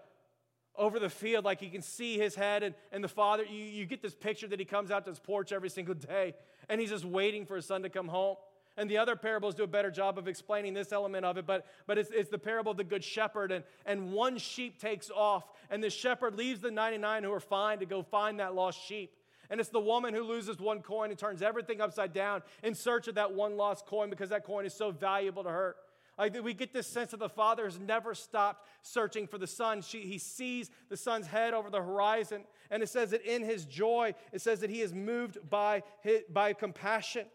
[0.77, 3.85] over the field, like he can see his head, and, and the father, you, you
[3.85, 6.35] get this picture that he comes out to his porch every single day,
[6.69, 8.35] and he's just waiting for his son to come home.
[8.79, 11.65] And the other parables do a better job of explaining this element of it, but,
[11.87, 13.51] but it's, it's the parable of the good shepherd.
[13.51, 17.79] And, and one sheep takes off, and the shepherd leaves the 99 who are fine
[17.79, 19.11] to go find that lost sheep.
[19.49, 23.07] And it's the woman who loses one coin and turns everything upside down in search
[23.07, 25.75] of that one lost coin because that coin is so valuable to her.
[26.17, 29.81] Like we get this sense that the father has never stopped searching for the son.
[29.81, 33.65] She, he sees the son's head over the horizon, and it says that in his
[33.65, 37.27] joy, it says that he is moved by, his, by compassion.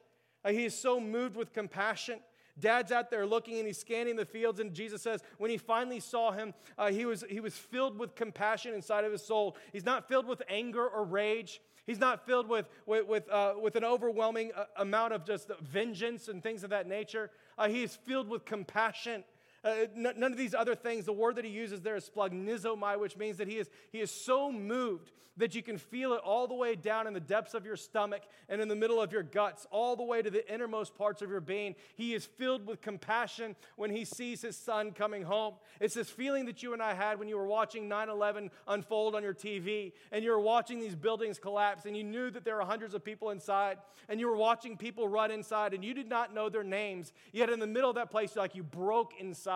[0.45, 2.19] Like he is so moved with compassion.
[2.59, 6.01] Dad's out there looking and he's scanning the fields, and Jesus says, when he finally
[6.01, 9.57] saw him, uh, he, was, he was filled with compassion inside of his soul.
[9.73, 11.63] He's not filled with anger or rage.
[11.87, 16.29] He's not filled with, with, with, uh, with an overwhelming uh, amount of just vengeance
[16.29, 17.31] and things of that nature.
[17.59, 19.25] Uh, he is filled with compassion.
[19.65, 21.05] Uh, none of these other things.
[21.05, 24.11] The word that he uses there is splanchnizomai, which means that he is, he is
[24.11, 27.65] so moved that you can feel it all the way down in the depths of
[27.65, 30.95] your stomach and in the middle of your guts, all the way to the innermost
[30.95, 31.75] parts of your being.
[31.95, 35.55] He is filled with compassion when he sees his son coming home.
[35.81, 39.15] It's this feeling that you and I had when you were watching 9 11 unfold
[39.15, 42.57] on your TV and you were watching these buildings collapse and you knew that there
[42.57, 46.09] were hundreds of people inside and you were watching people run inside and you did
[46.09, 47.13] not know their names.
[47.33, 49.52] Yet in the middle of that place, like you broke inside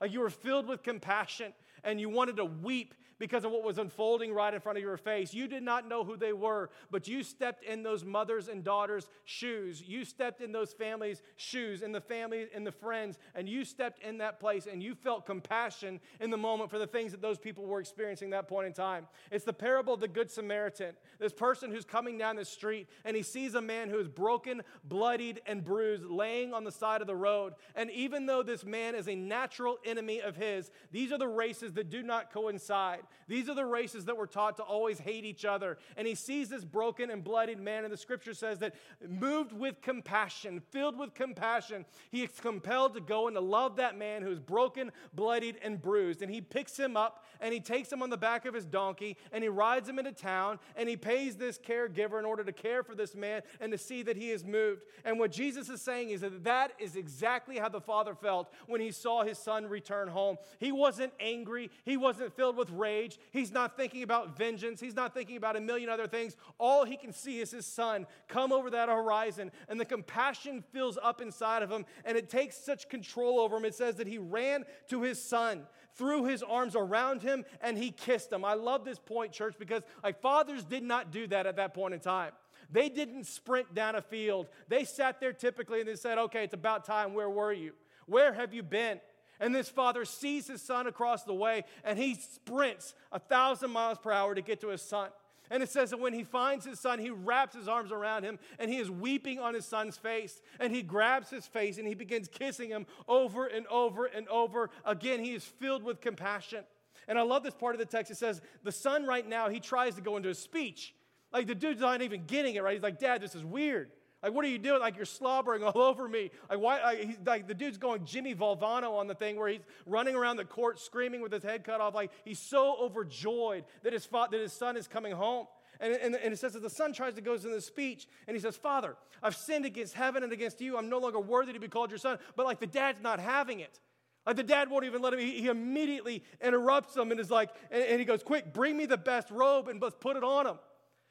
[0.00, 1.52] Like you were filled with compassion
[1.84, 4.96] and you wanted to weep because of what was unfolding right in front of your
[4.96, 5.32] face.
[5.32, 9.08] You did not know who they were, but you stepped in those mothers and daughters'
[9.26, 9.80] shoes.
[9.86, 14.02] You stepped in those families' shoes, in the family and the friends, and you stepped
[14.02, 17.38] in that place and you felt compassion in the moment for the things that those
[17.38, 19.06] people were experiencing that point in time.
[19.30, 20.94] It's the parable of the Good Samaritan.
[21.18, 24.62] This person who's coming down the street and he sees a man who is broken,
[24.84, 27.52] bloodied, and bruised laying on the side of the road.
[27.76, 31.74] And even though this man is a natural enemy of his, these are the races
[31.74, 33.02] that do not coincide.
[33.28, 35.78] These are the races that were taught to always hate each other.
[35.96, 38.74] And he sees this broken and bloodied man, and the scripture says that
[39.08, 43.96] moved with compassion, filled with compassion, he is compelled to go and to love that
[43.96, 46.22] man who is broken, bloodied, and bruised.
[46.22, 49.16] And he picks him up and he takes him on the back of his donkey
[49.32, 52.82] and he rides him into town and he pays this caregiver in order to care
[52.82, 54.82] for this man and to see that he is moved.
[55.04, 58.80] And what Jesus is saying is that that is exactly how the father felt when
[58.80, 60.36] he saw his son return home.
[60.58, 63.18] He wasn't angry, he wasn't filled with rage rage.
[63.30, 64.80] He's not thinking about vengeance.
[64.80, 66.36] He's not thinking about a million other things.
[66.58, 70.98] All he can see is his son come over that horizon, and the compassion fills
[71.02, 73.64] up inside of him, and it takes such control over him.
[73.64, 75.62] It says that he ran to his son,
[75.94, 78.44] threw his arms around him, and he kissed him.
[78.44, 81.94] I love this point, church, because like fathers did not do that at that point
[81.94, 82.32] in time.
[82.72, 84.46] They didn't sprint down a field.
[84.68, 87.14] They sat there typically and they said, Okay, it's about time.
[87.14, 87.72] Where were you?
[88.06, 89.00] Where have you been?
[89.40, 93.98] And this father sees his son across the way and he sprints a thousand miles
[93.98, 95.08] per hour to get to his son.
[95.52, 98.38] And it says that when he finds his son, he wraps his arms around him
[98.60, 100.40] and he is weeping on his son's face.
[100.60, 104.70] And he grabs his face and he begins kissing him over and over and over.
[104.84, 106.64] Again, he is filled with compassion.
[107.08, 108.12] And I love this part of the text.
[108.12, 110.94] It says, The son right now, he tries to go into a speech.
[111.32, 112.74] Like the dude's not even getting it, right?
[112.74, 113.90] He's like, Dad, this is weird.
[114.22, 114.80] Like, what are you doing?
[114.80, 116.30] Like, you're slobbering all over me.
[116.48, 117.16] Like, why?
[117.24, 120.78] Like, the dude's going Jimmy Valvano on the thing where he's running around the court
[120.78, 121.94] screaming with his head cut off.
[121.94, 125.46] Like, he's so overjoyed that his, fa- that his son is coming home.
[125.80, 128.36] And, and, and, it says that the son tries to go into the speech and
[128.36, 130.76] he says, Father, I've sinned against heaven and against you.
[130.76, 132.18] I'm no longer worthy to be called your son.
[132.36, 133.80] But like the dad's not having it.
[134.26, 135.20] Like the dad won't even let him.
[135.20, 138.84] He, he immediately interrupts him and is like, and, and he goes, Quick, bring me
[138.84, 140.58] the best robe and let's put it on him.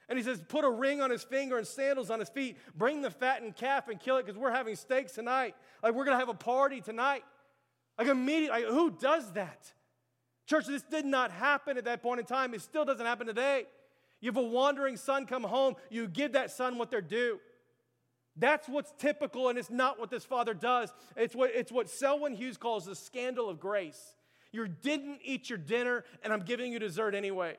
[0.09, 2.57] And he says, Put a ring on his finger and sandals on his feet.
[2.75, 5.55] Bring the fattened calf and kill it because we're having steaks tonight.
[5.81, 7.23] Like, we're going to have a party tonight.
[7.97, 9.71] Like, immediately, like, who does that?
[10.47, 12.55] Church, this did not happen at that point in time.
[12.55, 13.65] It still doesn't happen today.
[14.19, 17.39] You have a wandering son come home, you give that son what they're due.
[18.35, 20.93] That's what's typical, and it's not what this father does.
[21.15, 24.15] It's what, it's what Selwyn Hughes calls the scandal of grace.
[24.51, 27.57] You didn't eat your dinner, and I'm giving you dessert anyway.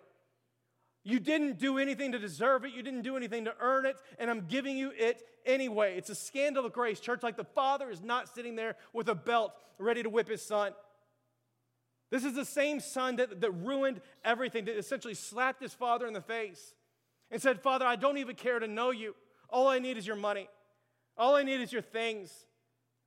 [1.02, 2.72] You didn't do anything to deserve it.
[2.72, 5.96] You didn't do anything to earn it, and I'm giving you it anyway.
[5.96, 7.22] It's a scandal of grace, church.
[7.22, 10.72] Like the father is not sitting there with a belt ready to whip his son.
[12.10, 16.12] This is the same son that, that ruined everything, that essentially slapped his father in
[16.12, 16.74] the face
[17.30, 19.14] and said, Father, I don't even care to know you.
[19.48, 20.48] All I need is your money.
[21.16, 22.32] All I need is your things.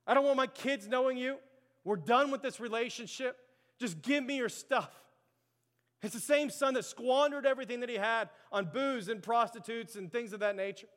[0.07, 1.37] I don't want my kids knowing you.
[1.83, 3.37] We're done with this relationship.
[3.79, 4.91] Just give me your stuff.
[6.03, 10.11] It's the same son that squandered everything that he had on booze and prostitutes and
[10.11, 10.87] things of that nature.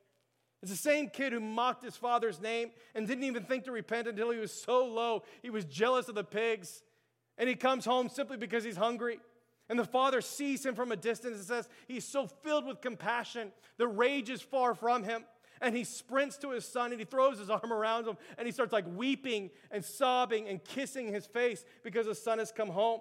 [0.63, 4.09] It's the same kid who mocked his father's name and didn't even think to repent
[4.09, 5.23] until he was so low.
[5.43, 6.83] He was jealous of the pigs.
[7.39, 9.21] And he comes home simply because he's hungry.
[9.69, 13.53] And the father sees him from a distance and says, He's so filled with compassion.
[13.77, 15.25] The rage is far from him.
[15.61, 18.53] And he sprints to his son and he throws his arm around him and he
[18.53, 23.01] starts like weeping and sobbing and kissing his face because his son has come home.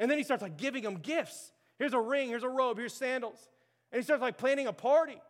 [0.00, 1.52] And then he starts like giving them gifts.
[1.78, 3.38] Here's a ring, here's a robe, here's sandals.
[3.92, 5.20] And he starts like planning a party.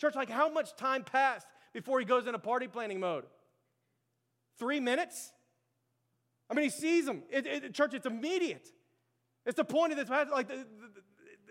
[0.00, 3.24] Church, like how much time passed before he goes into party planning mode?
[4.58, 5.32] Three minutes?
[6.50, 7.22] I mean, he sees them.
[7.30, 8.66] It, it, church, it's immediate.
[9.44, 10.08] It's the point of this.
[10.08, 10.50] Like,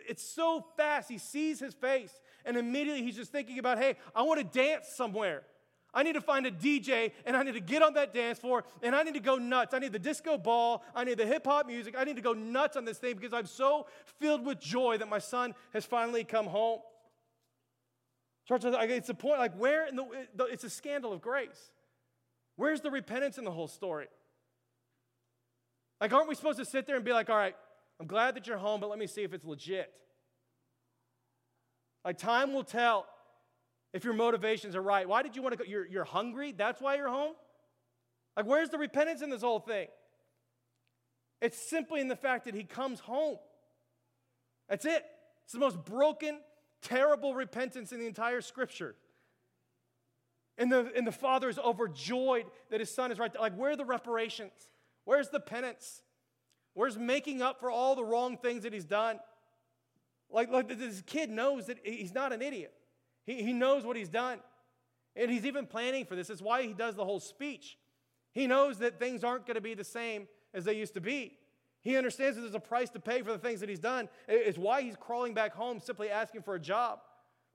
[0.07, 1.07] it's so fast.
[1.07, 2.11] He sees his face,
[2.45, 5.43] and immediately he's just thinking about, hey, I want to dance somewhere.
[5.93, 8.63] I need to find a DJ and I need to get on that dance floor
[8.83, 9.73] and I need to go nuts.
[9.73, 10.83] I need the disco ball.
[10.93, 11.95] I need the hip hop music.
[11.97, 13.87] I need to go nuts on this thing because I'm so
[14.19, 16.79] filled with joy that my son has finally come home.
[18.47, 21.71] Church, it's a point like where in the, it's a scandal of grace.
[22.55, 24.07] Where's the repentance in the whole story?
[26.01, 27.55] Like, aren't we supposed to sit there and be like, all right,
[27.99, 29.91] I'm glad that you're home, but let me see if it's legit?
[32.05, 33.05] Like, time will tell
[33.93, 35.07] if your motivations are right.
[35.07, 35.69] Why did you want to go?
[35.69, 36.53] You're, you're hungry?
[36.55, 37.33] That's why you're home?
[38.37, 39.87] Like, where's the repentance in this whole thing?
[41.41, 43.37] It's simply in the fact that he comes home.
[44.67, 45.03] That's it.
[45.43, 46.39] It's the most broken,
[46.81, 48.95] terrible repentance in the entire scripture.
[50.57, 53.41] And the, and the father is overjoyed that his son is right there.
[53.41, 54.51] Like, where are the reparations?
[55.05, 56.01] Where's the penance?
[56.73, 59.19] Where's making up for all the wrong things that he's done?
[60.29, 62.73] Like, like this kid knows that he's not an idiot.
[63.29, 64.39] He, he knows what he's done.
[65.15, 66.29] And he's even planning for this.
[66.29, 67.77] That's why he does the whole speech.
[68.33, 71.33] He knows that things aren't going to be the same as they used to be.
[71.81, 74.09] He understands that there's a price to pay for the things that he's done.
[74.27, 77.01] It's why he's crawling back home simply asking for a job.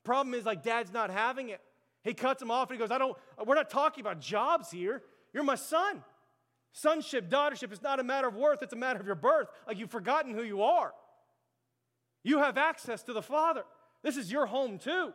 [0.04, 1.60] Problem is, like, dad's not having it.
[2.04, 5.02] He cuts him off and he goes, I don't, we're not talking about jobs here.
[5.32, 6.04] You're my son.
[6.72, 9.48] Sonship, daughtership is not a matter of worth, it's a matter of your birth.
[9.66, 10.92] Like you've forgotten who you are.
[12.22, 13.64] You have access to the Father.
[14.02, 15.12] This is your home too.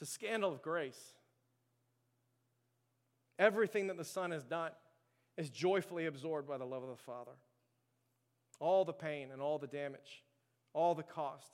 [0.00, 1.12] It's a scandal of grace.
[3.38, 4.70] Everything that the Son has done
[5.36, 7.32] is joyfully absorbed by the love of the Father.
[8.60, 10.22] All the pain and all the damage,
[10.72, 11.52] all the cost.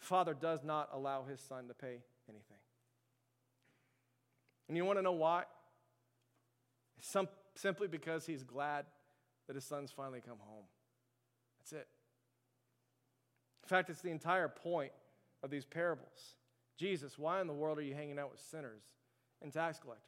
[0.00, 2.58] The Father does not allow his Son to pay anything.
[4.68, 5.44] And you want to know why?
[7.00, 8.84] Some, simply because he's glad
[9.46, 10.64] that his son's finally come home.
[11.60, 11.86] That's it.
[13.62, 14.92] In fact, it's the entire point
[15.42, 16.36] of these parables.
[16.76, 18.82] Jesus, why in the world are you hanging out with sinners
[19.42, 20.04] and tax collectors?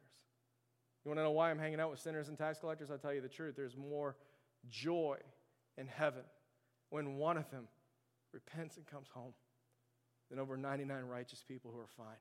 [1.04, 2.90] You want to know why I'm hanging out with sinners and tax collectors?
[2.90, 3.54] I'll tell you the truth.
[3.56, 4.16] There's more
[4.68, 5.16] joy
[5.76, 6.22] in heaven
[6.90, 7.68] when one of them
[8.32, 9.32] repents and comes home
[10.28, 12.18] than over 99 righteous people who are fine.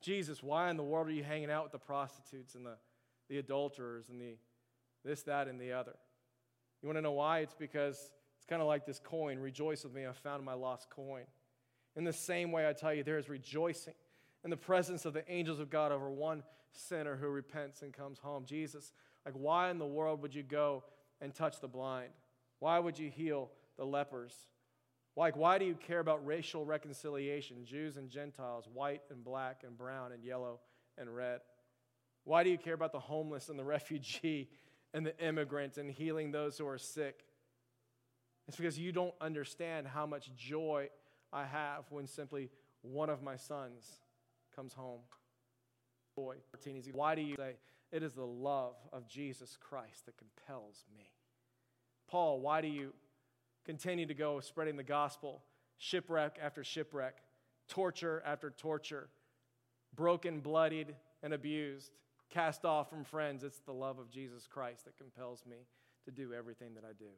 [0.00, 2.76] Jesus, why in the world are you hanging out with the prostitutes and the,
[3.28, 4.36] the adulterers and the
[5.04, 5.94] this, that, and the other?
[6.82, 7.40] You want to know why?
[7.40, 9.38] It's because it's kind of like this coin.
[9.38, 11.24] Rejoice with me, I found my lost coin.
[11.96, 13.94] In the same way, I tell you, there is rejoicing
[14.42, 18.18] in the presence of the angels of God over one sinner who repents and comes
[18.18, 18.44] home.
[18.44, 18.92] Jesus,
[19.24, 20.84] like, why in the world would you go
[21.20, 22.10] and touch the blind?
[22.58, 24.34] Why would you heal the lepers?
[25.16, 29.76] Like, why do you care about racial reconciliation, Jews and Gentiles, white and black and
[29.76, 30.60] brown and yellow
[30.98, 31.40] and red?
[32.24, 34.48] Why do you care about the homeless and the refugee
[34.92, 37.24] and the immigrant and healing those who are sick?
[38.48, 40.88] It's because you don't understand how much joy
[41.34, 42.48] I have when simply
[42.82, 44.00] one of my sons
[44.54, 45.00] comes home.
[46.16, 46.36] Boy,
[46.92, 47.56] why do you say
[47.90, 51.10] it is the love of Jesus Christ that compels me?
[52.08, 52.92] Paul, why do you
[53.64, 55.42] continue to go spreading the gospel,
[55.78, 57.16] shipwreck after shipwreck,
[57.68, 59.08] torture after torture,
[59.96, 61.90] broken, bloodied, and abused,
[62.30, 63.42] cast off from friends.
[63.42, 65.56] It's the love of Jesus Christ that compels me
[66.04, 67.10] to do everything that I do.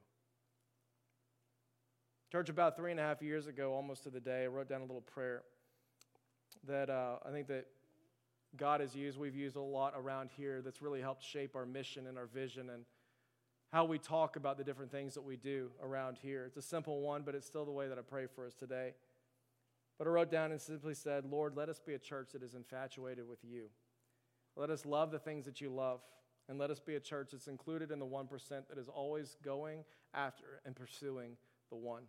[2.36, 4.82] Church, about three and a half years ago, almost to the day, I wrote down
[4.82, 5.40] a little prayer
[6.68, 7.64] that uh, I think that
[8.58, 12.06] God has used, we've used a lot around here that's really helped shape our mission
[12.06, 12.84] and our vision and
[13.72, 16.44] how we talk about the different things that we do around here.
[16.44, 18.92] It's a simple one, but it's still the way that I pray for us today.
[19.96, 22.52] But I wrote down and simply said, Lord, let us be a church that is
[22.52, 23.70] infatuated with you.
[24.56, 26.00] Let us love the things that you love.
[26.50, 28.28] And let us be a church that's included in the 1%
[28.68, 31.38] that is always going after and pursuing
[31.70, 32.02] the one.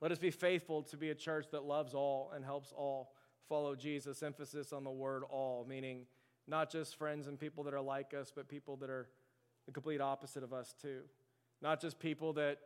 [0.00, 3.12] Let us be faithful to be a church that loves all and helps all
[3.48, 4.22] follow Jesus.
[4.22, 6.06] Emphasis on the word all, meaning
[6.46, 9.08] not just friends and people that are like us, but people that are
[9.66, 11.00] the complete opposite of us, too.
[11.60, 12.58] Not just people that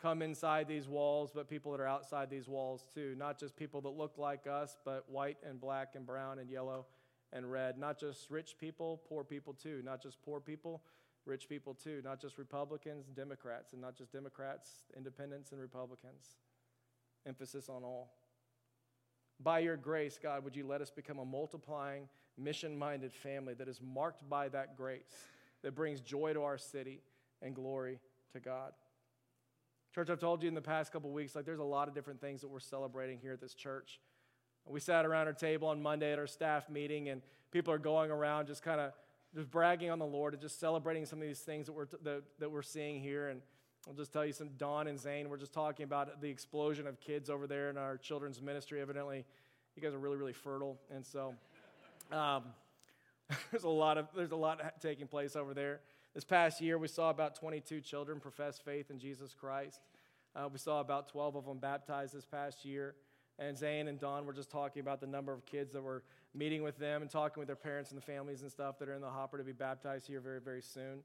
[0.00, 3.14] come inside these walls, but people that are outside these walls, too.
[3.18, 6.86] Not just people that look like us, but white and black and brown and yellow
[7.32, 7.78] and red.
[7.78, 9.82] Not just rich people, poor people, too.
[9.84, 10.82] Not just poor people,
[11.26, 12.00] rich people, too.
[12.02, 16.38] Not just Republicans Democrats, and not just Democrats, independents and Republicans.
[17.28, 18.14] Emphasis on all.
[19.40, 23.68] By your grace, God, would you let us become a multiplying, mission minded family that
[23.68, 25.02] is marked by that grace?
[25.62, 27.00] that brings joy to our city
[27.42, 27.98] and glory
[28.32, 28.72] to God.
[29.94, 32.20] Church, I've told you in the past couple weeks, like there's a lot of different
[32.20, 34.00] things that we're celebrating here at this church.
[34.66, 38.10] We sat around our table on Monday at our staff meeting, and people are going
[38.10, 38.92] around just kind of
[39.34, 42.22] just bragging on the Lord and just celebrating some of these things that we're, that,
[42.38, 43.28] that we're seeing here.
[43.28, 43.40] And
[43.88, 47.00] I'll just tell you some Don and Zane, we're just talking about the explosion of
[47.00, 48.82] kids over there in our children's ministry.
[48.82, 49.24] Evidently,
[49.74, 50.76] you guys are really, really fertile.
[50.94, 51.34] And so,
[52.12, 52.44] um,
[53.50, 55.80] there's a lot of there's a lot taking place over there.
[56.14, 59.80] This past year, we saw about 22 children profess faith in Jesus Christ.
[60.36, 62.94] Uh, we saw about 12 of them baptized this past year.
[63.38, 66.02] And Zane and Don were just talking about the number of kids that were
[66.34, 68.94] meeting with them and talking with their parents and the families and stuff that are
[68.94, 71.02] in the hopper to be baptized here very, very soon.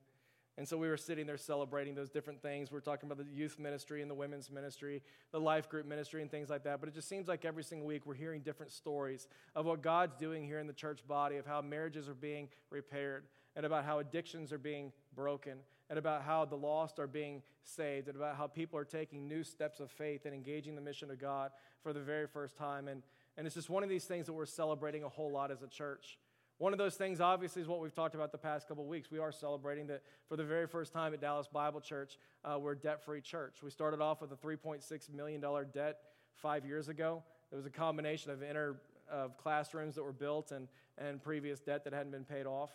[0.58, 2.72] And so we were sitting there celebrating those different things.
[2.72, 5.02] We are talking about the youth ministry and the women's ministry,
[5.32, 6.80] the life group ministry, and things like that.
[6.80, 10.16] But it just seems like every single week we're hearing different stories of what God's
[10.16, 13.24] doing here in the church body, of how marriages are being repaired,
[13.56, 15.58] and about how addictions are being broken,
[15.90, 19.44] and about how the lost are being saved, and about how people are taking new
[19.44, 21.50] steps of faith and engaging the mission of God
[21.82, 22.88] for the very first time.
[22.88, 23.02] And,
[23.38, 25.68] and it's just one of these things that we're celebrating a whole lot as a
[25.68, 26.20] church.
[26.60, 29.10] One of those things, obviously, is what we've talked about the past couple weeks.
[29.10, 32.74] We are celebrating that for the very first time at Dallas Bible Church, uh, we're
[32.74, 33.58] a debt free church.
[33.64, 35.42] We started off with a $3.6 million
[35.74, 35.98] debt
[36.36, 37.24] five years ago.
[37.52, 38.78] It was a combination of inner
[39.12, 42.72] of classrooms that were built and, and previous debt that hadn't been paid off.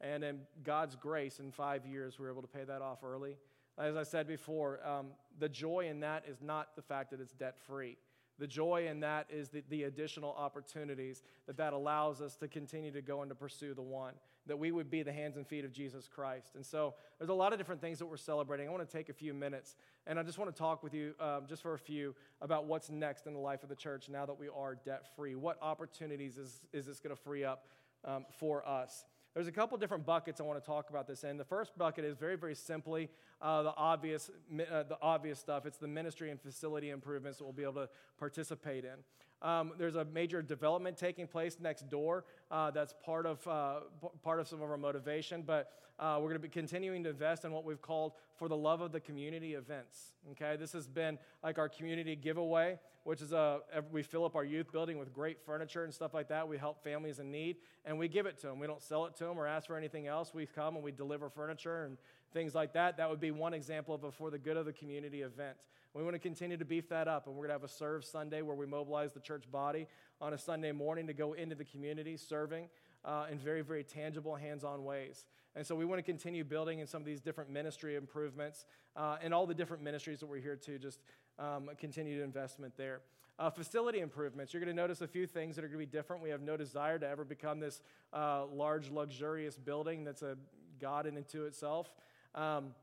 [0.00, 3.36] And in God's grace, in five years, we were able to pay that off early.
[3.76, 5.08] As I said before, um,
[5.38, 7.96] the joy in that is not the fact that it's debt free.
[8.38, 12.92] The joy in that is the, the additional opportunities that that allows us to continue
[12.92, 14.14] to go and to pursue the one,
[14.46, 16.54] that we would be the hands and feet of Jesus Christ.
[16.54, 18.68] And so there's a lot of different things that we're celebrating.
[18.68, 19.76] I want to take a few minutes,
[20.06, 22.90] and I just want to talk with you um, just for a few about what's
[22.90, 25.34] next in the life of the church now that we are debt free.
[25.34, 27.66] What opportunities is, is this going to free up
[28.04, 29.04] um, for us?
[29.38, 31.36] There's a couple different buckets I want to talk about this in.
[31.36, 33.08] The first bucket is very, very simply
[33.40, 35.64] uh, the obvious, uh, the obvious stuff.
[35.64, 38.96] It's the ministry and facility improvements that we'll be able to participate in.
[39.42, 42.24] Um, there's a major development taking place next door.
[42.50, 43.80] Uh, that's part of, uh,
[44.22, 47.44] part of some of our motivation, but uh, we're going to be continuing to invest
[47.44, 50.12] in what we've called for the love of the community events.
[50.32, 53.60] Okay, this has been like our community giveaway, which is a
[53.90, 56.46] we fill up our youth building with great furniture and stuff like that.
[56.46, 58.60] We help families in need, and we give it to them.
[58.60, 60.32] We don't sell it to them or ask for anything else.
[60.32, 61.96] We come and we deliver furniture and
[62.32, 62.96] things like that.
[62.98, 65.56] That would be one example of a for the good of the community event.
[65.94, 68.04] We want to continue to beef that up, and we're going to have a serve
[68.04, 69.86] Sunday where we mobilize the church body
[70.20, 72.68] on a Sunday morning to go into the community serving
[73.04, 75.24] uh, in very, very tangible, hands on ways.
[75.56, 78.66] And so we want to continue building in some of these different ministry improvements
[78.96, 81.00] uh, and all the different ministries that we're here to just
[81.38, 83.00] um, continued investment there.
[83.38, 84.52] Uh, facility improvements.
[84.52, 86.22] You're going to notice a few things that are going to be different.
[86.22, 87.82] We have no desire to ever become this
[88.12, 90.36] uh, large, luxurious building that's a
[90.80, 91.88] God in and to itself.
[92.34, 92.74] Um,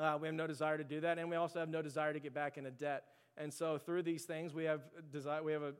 [0.00, 2.20] uh, we have no desire to do that, and we also have no desire to
[2.20, 3.04] get back into debt.
[3.36, 4.80] And so, through these things, we have
[5.12, 5.42] desire.
[5.42, 5.74] We have a.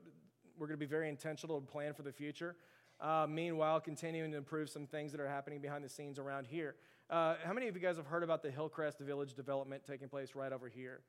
[0.59, 2.55] We're going to be very intentional and plan for the future.
[3.01, 6.75] Uh, meanwhile, continuing to improve some things that are happening behind the scenes around here.
[7.09, 10.35] Uh, how many of you guys have heard about the Hillcrest Village development taking place
[10.35, 11.01] right over here?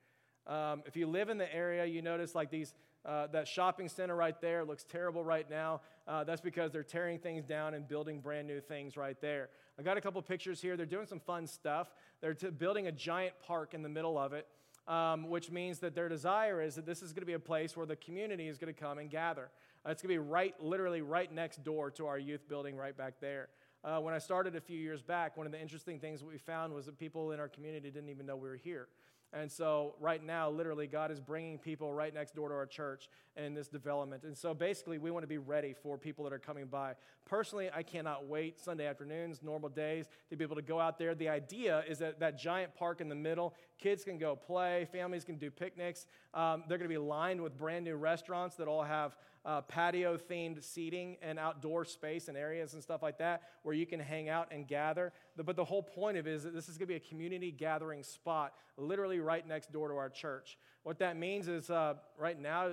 [0.48, 2.74] Um, if you live in the area, you notice like these,
[3.06, 5.82] uh, that shopping center right there looks terrible right now.
[6.08, 9.50] Uh, that's because they're tearing things down and building brand new things right there.
[9.80, 10.78] I got a couple pictures here.
[10.78, 11.92] They're doing some fun stuff.
[12.22, 14.48] They're t- building a giant park in the middle of it,
[14.88, 17.76] um, which means that their desire is that this is going to be a place
[17.76, 19.50] where the community is going to come and gather.
[19.86, 22.96] Uh, it's going to be right, literally right next door to our youth building right
[22.96, 23.50] back there.
[23.84, 26.72] Uh, when I started a few years back, one of the interesting things we found
[26.72, 28.88] was that people in our community didn't even know we were here.
[29.34, 33.08] And so, right now, literally, God is bringing people right next door to our church
[33.38, 34.24] in this development.
[34.24, 36.96] And so, basically, we want to be ready for people that are coming by.
[37.26, 41.16] Personally, I cannot wait Sunday afternoons, normal days, to be able to go out there.
[41.16, 45.24] The idea is that that giant park in the middle, kids can go play, families
[45.24, 46.08] can do picnics.
[46.34, 49.16] Um, they're going to be lined with brand new restaurants that all have
[49.46, 53.86] uh, patio themed seating and outdoor space and areas and stuff like that where you
[53.86, 55.12] can hang out and gather.
[55.36, 57.52] But the whole point of it is that this is going to be a community
[57.52, 60.58] gathering spot, literally right next door to our church.
[60.84, 62.72] What that means is uh, right now,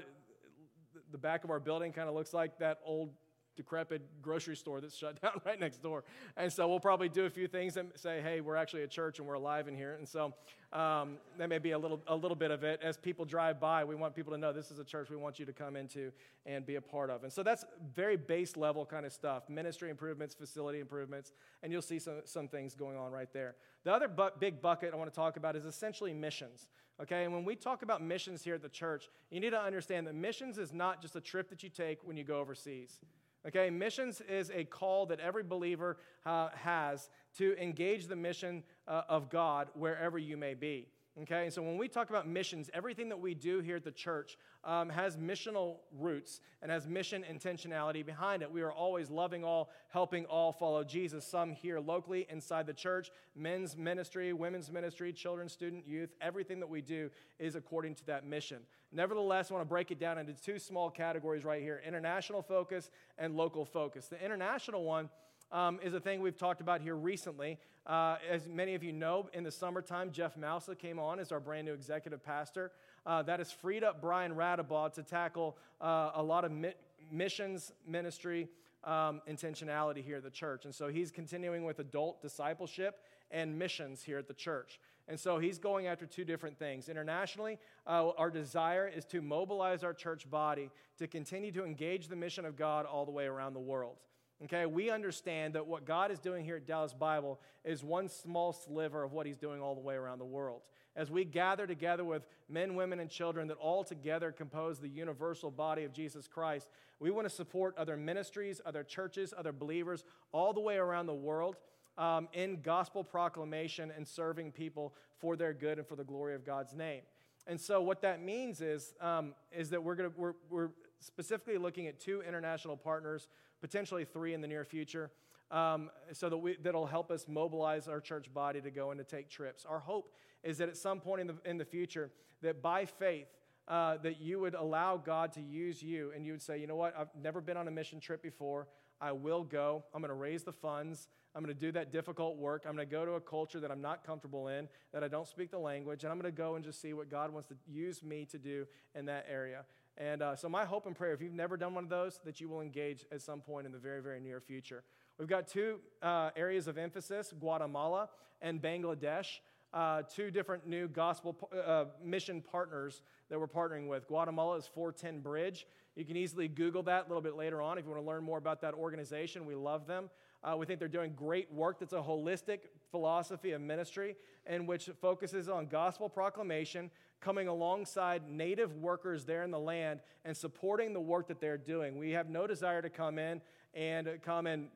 [1.10, 3.10] the back of our building kind of looks like that old
[3.58, 6.04] decrepit grocery store that's shut down right next door.
[6.36, 9.18] And so we'll probably do a few things and say, hey, we're actually a church
[9.18, 9.96] and we're alive in here.
[9.98, 10.32] And so
[10.72, 12.80] um, that may be a little, a little bit of it.
[12.82, 15.38] As people drive by, we want people to know this is a church we want
[15.38, 16.12] you to come into
[16.46, 17.24] and be a part of.
[17.24, 21.32] And so that's very base level kind of stuff ministry improvements, facility improvements,
[21.62, 23.56] and you'll see some, some things going on right there.
[23.84, 26.68] The other bu- big bucket I want to talk about is essentially missions.
[27.00, 30.06] Okay, and when we talk about missions here at the church, you need to understand
[30.08, 32.98] that missions is not just a trip that you take when you go overseas.
[33.46, 39.02] Okay, missions is a call that every believer uh, has to engage the mission uh,
[39.08, 40.88] of God wherever you may be.
[41.22, 43.90] Okay, and so when we talk about missions, everything that we do here at the
[43.90, 48.52] church um, has missional roots and has mission intentionality behind it.
[48.52, 51.24] We are always loving all, helping all follow Jesus.
[51.26, 56.68] Some here locally inside the church, men's ministry, women's ministry, children's, student, youth, everything that
[56.68, 57.10] we do
[57.40, 58.58] is according to that mission.
[58.92, 62.90] Nevertheless, I want to break it down into two small categories right here international focus
[63.18, 64.06] and local focus.
[64.06, 65.10] The international one
[65.52, 67.58] um, is a thing we've talked about here recently.
[67.86, 71.40] Uh, as many of you know, in the summertime, Jeff Mousa came on as our
[71.40, 72.70] brand new executive pastor.
[73.06, 76.74] Uh, that has freed up Brian Radabaugh to tackle uh, a lot of mi-
[77.10, 78.48] missions ministry
[78.84, 80.64] um, intentionality here at the church.
[80.64, 84.78] And so he's continuing with adult discipleship and missions here at the church.
[85.08, 86.88] And so he's going after two different things.
[86.88, 92.16] Internationally, uh, our desire is to mobilize our church body to continue to engage the
[92.16, 93.96] mission of God all the way around the world.
[94.44, 98.52] Okay, we understand that what God is doing here at Dallas Bible is one small
[98.52, 100.60] sliver of what He's doing all the way around the world.
[100.94, 105.50] As we gather together with men, women, and children that all together compose the universal
[105.50, 106.68] body of Jesus Christ,
[107.00, 111.14] we want to support other ministries, other churches, other believers all the way around the
[111.14, 111.56] world
[111.96, 116.44] um, in gospel proclamation and serving people for their good and for the glory of
[116.44, 117.02] God's name.
[117.46, 120.70] And so, what that means is, um, is that we're, gonna, we're, we're
[121.00, 123.28] specifically looking at two international partners,
[123.60, 125.10] potentially three in the near future,
[125.50, 129.04] um, so that we, that'll help us mobilize our church body to go and to
[129.04, 129.64] take trips.
[129.64, 132.10] Our hope is that at some point in the, in the future,
[132.42, 133.28] that by faith,
[133.66, 136.76] uh, that you would allow God to use you and you would say, you know
[136.76, 138.66] what, I've never been on a mission trip before.
[139.00, 139.84] I will go.
[139.94, 141.08] I'm going to raise the funds.
[141.34, 142.64] I'm going to do that difficult work.
[142.66, 145.26] I'm going to go to a culture that I'm not comfortable in, that I don't
[145.28, 147.54] speak the language, and I'm going to go and just see what God wants to
[147.66, 149.64] use me to do in that area.
[149.98, 152.40] And uh, so, my hope and prayer, if you've never done one of those, that
[152.40, 154.84] you will engage at some point in the very, very near future.
[155.18, 158.08] We've got two uh, areas of emphasis Guatemala
[158.40, 159.40] and Bangladesh.
[159.74, 161.36] Uh, two different new gospel
[161.66, 164.06] uh, mission partners that we're partnering with.
[164.06, 165.66] Guatemala is 410 Bridge.
[165.94, 168.22] You can easily Google that a little bit later on if you want to learn
[168.22, 169.44] more about that organization.
[169.44, 170.08] We love them.
[170.42, 174.88] Uh, we think they're doing great work that's a holistic philosophy of ministry in which
[175.00, 176.90] focuses on gospel proclamation,
[177.20, 181.98] coming alongside native workers there in the land and supporting the work that they're doing.
[181.98, 183.40] We have no desire to come in
[183.74, 184.68] and come and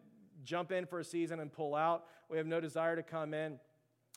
[0.44, 2.04] jump in for a season and pull out.
[2.28, 3.58] We have no desire to come in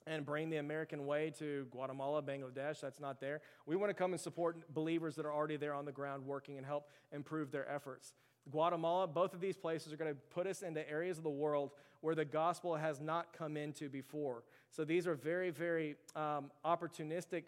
[0.08, 2.80] and bring the American way to Guatemala, Bangladesh.
[2.80, 3.42] That's not there.
[3.66, 6.58] We want to come and support believers that are already there on the ground working
[6.58, 8.14] and help improve their efforts.
[8.52, 11.72] Guatemala, both of these places are going to put us into areas of the world
[12.06, 14.44] where the gospel has not come into before.
[14.70, 17.46] So these are very, very um, opportunistic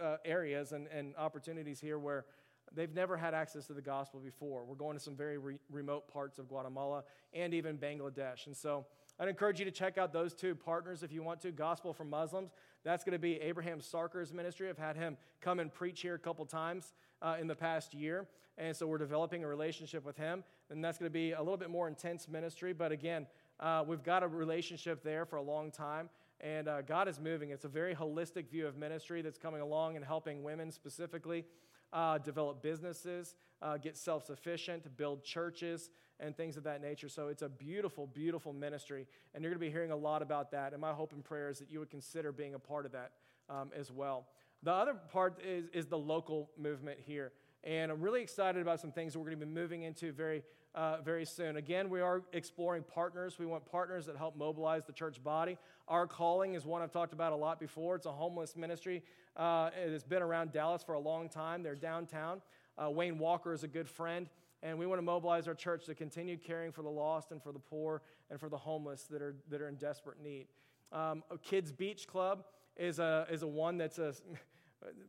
[0.00, 2.24] uh, areas and, and opportunities here where
[2.72, 4.64] they've never had access to the gospel before.
[4.64, 7.02] We're going to some very re- remote parts of Guatemala
[7.34, 8.46] and even Bangladesh.
[8.46, 8.86] And so
[9.18, 11.50] I'd encourage you to check out those two partners if you want to.
[11.50, 12.52] Gospel for Muslims.
[12.84, 14.68] That's going to be Abraham Sarker's ministry.
[14.68, 18.28] I've had him come and preach here a couple times uh, in the past year.
[18.58, 20.44] And so we're developing a relationship with him.
[20.70, 22.72] And that's going to be a little bit more intense ministry.
[22.72, 23.26] But again,
[23.60, 26.08] uh, we've got a relationship there for a long time.
[26.40, 27.50] And uh, God is moving.
[27.50, 31.44] It's a very holistic view of ministry that's coming along and helping women specifically
[31.92, 35.90] uh, develop businesses, uh, get self sufficient, build churches,
[36.20, 37.08] and things of that nature.
[37.08, 39.06] So it's a beautiful, beautiful ministry.
[39.34, 40.72] And you're going to be hearing a lot about that.
[40.72, 43.12] And my hope and prayer is that you would consider being a part of that
[43.48, 44.26] um, as well.
[44.62, 47.32] The other part is, is the local movement here.
[47.64, 50.42] And I'm really excited about some things that we're going to be moving into very,
[50.78, 51.56] uh, very soon.
[51.56, 53.36] Again, we are exploring partners.
[53.36, 55.58] We want partners that help mobilize the church body.
[55.88, 57.96] Our calling is one I've talked about a lot before.
[57.96, 59.02] It's a homeless ministry.
[59.36, 61.64] Uh, it has been around Dallas for a long time.
[61.64, 62.40] They're downtown.
[62.78, 64.28] Uh, Wayne Walker is a good friend.
[64.62, 67.50] And we want to mobilize our church to continue caring for the lost and for
[67.50, 70.46] the poor and for the homeless that are, that are in desperate need.
[70.92, 72.44] Um, Kids Beach Club
[72.76, 74.14] is a, is a one that's a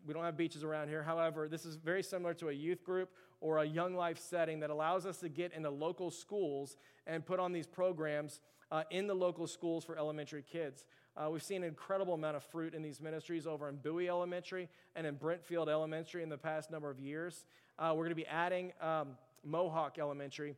[0.05, 1.03] We don't have beaches around here.
[1.03, 4.69] However, this is very similar to a youth group or a young life setting that
[4.69, 8.41] allows us to get into local schools and put on these programs
[8.71, 10.85] uh, in the local schools for elementary kids.
[11.15, 14.69] Uh, we've seen an incredible amount of fruit in these ministries over in Bowie Elementary
[14.95, 17.45] and in Brentfield Elementary in the past number of years.
[17.77, 19.09] Uh, we're going to be adding um,
[19.43, 20.55] Mohawk Elementary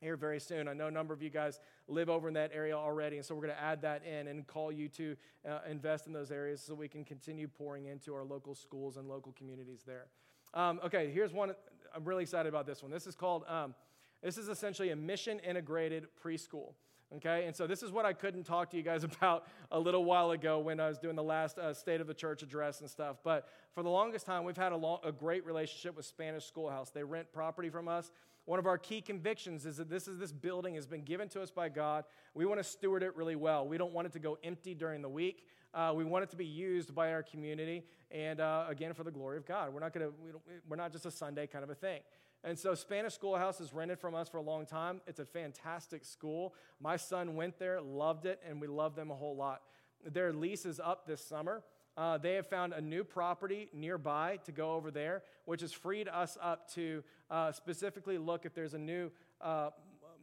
[0.00, 0.66] here very soon.
[0.66, 1.60] I know a number of you guys
[1.92, 4.46] live over in that area already, and so we're going to add that in and
[4.46, 5.16] call you to
[5.48, 9.08] uh, invest in those areas so we can continue pouring into our local schools and
[9.08, 10.06] local communities there.
[10.54, 11.54] Um, okay, here's one.
[11.94, 12.90] I'm really excited about this one.
[12.90, 13.74] This is called, um,
[14.22, 16.74] this is essentially a mission integrated preschool.
[17.16, 20.04] Okay, and so this is what I couldn't talk to you guys about a little
[20.04, 22.88] while ago when I was doing the last uh, State of the Church address and
[22.88, 23.16] stuff.
[23.22, 26.90] But for the longest time, we've had a, a great relationship with Spanish Schoolhouse.
[26.90, 28.10] They rent property from us.
[28.44, 31.42] One of our key convictions is that this is this building has been given to
[31.42, 32.04] us by God.
[32.34, 33.66] We want to steward it really well.
[33.66, 35.44] We don't want it to go empty during the week.
[35.72, 39.10] Uh, we want it to be used by our community, and uh, again for the
[39.10, 39.72] glory of God.
[39.72, 40.14] We're not going to.
[40.22, 40.30] We
[40.68, 42.00] we're not just a Sunday kind of a thing.
[42.44, 45.00] And so Spanish Schoolhouse is rented from us for a long time.
[45.06, 46.54] It's a fantastic school.
[46.80, 49.62] My son went there, loved it, and we love them a whole lot.
[50.04, 51.62] Their lease is up this summer.
[51.96, 56.08] Uh, they have found a new property nearby to go over there, which has freed
[56.08, 59.70] us up to uh, specifically look if there's a new uh,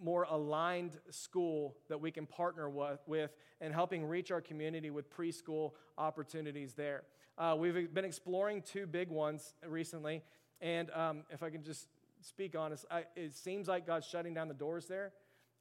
[0.02, 5.72] more aligned school that we can partner with and helping reach our community with preschool
[5.98, 7.04] opportunities there.
[7.38, 10.24] Uh, we've been exploring two big ones recently,
[10.62, 11.88] and um, if I can just
[12.22, 15.12] speak honest, I, it seems like God's shutting down the doors there,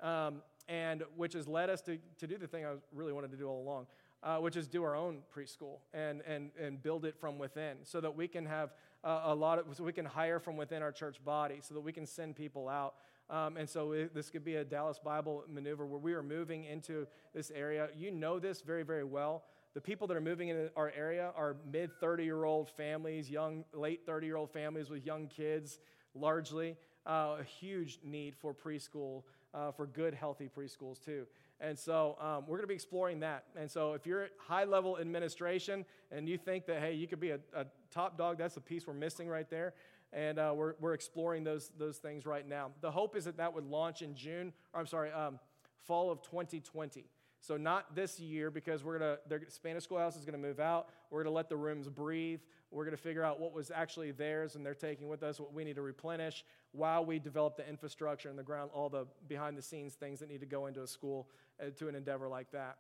[0.00, 3.36] um, and which has led us to, to do the thing I really wanted to
[3.36, 3.86] do all along,
[4.22, 8.00] uh, which is do our own preschool and, and, and build it from within so
[8.00, 8.70] that we can have
[9.04, 11.80] uh, a lot of, so we can hire from within our church body, so that
[11.80, 12.94] we can send people out.
[13.30, 16.64] Um, and so it, this could be a Dallas Bible maneuver where we are moving
[16.64, 17.88] into this area.
[17.96, 19.44] You know this very, very well.
[19.74, 23.64] The people that are moving into our area are mid 30 year old families, young,
[23.72, 25.78] late 30 year old families with young kids,
[26.14, 26.76] largely.
[27.06, 29.22] Uh, a huge need for preschool,
[29.54, 31.26] uh, for good, healthy preschools, too.
[31.60, 33.44] And so um, we're going to be exploring that.
[33.56, 37.20] And so if you're at high level administration and you think that, hey, you could
[37.20, 39.74] be a, a top dog, that's the piece we're missing right there.
[40.12, 42.70] And uh, we're, we're exploring those, those things right now.
[42.80, 45.38] The hope is that that would launch in June, or I'm sorry, um,
[45.84, 47.04] fall of 2020.
[47.40, 50.88] So not this year because we're gonna the Spanish schoolhouse is gonna move out.
[51.10, 52.40] We're gonna let the rooms breathe.
[52.70, 55.64] We're gonna figure out what was actually theirs and they're taking with us, what we
[55.64, 59.62] need to replenish while we develop the infrastructure and the ground, all the behind the
[59.62, 61.28] scenes things that need to go into a school
[61.60, 62.76] uh, to an endeavor like that.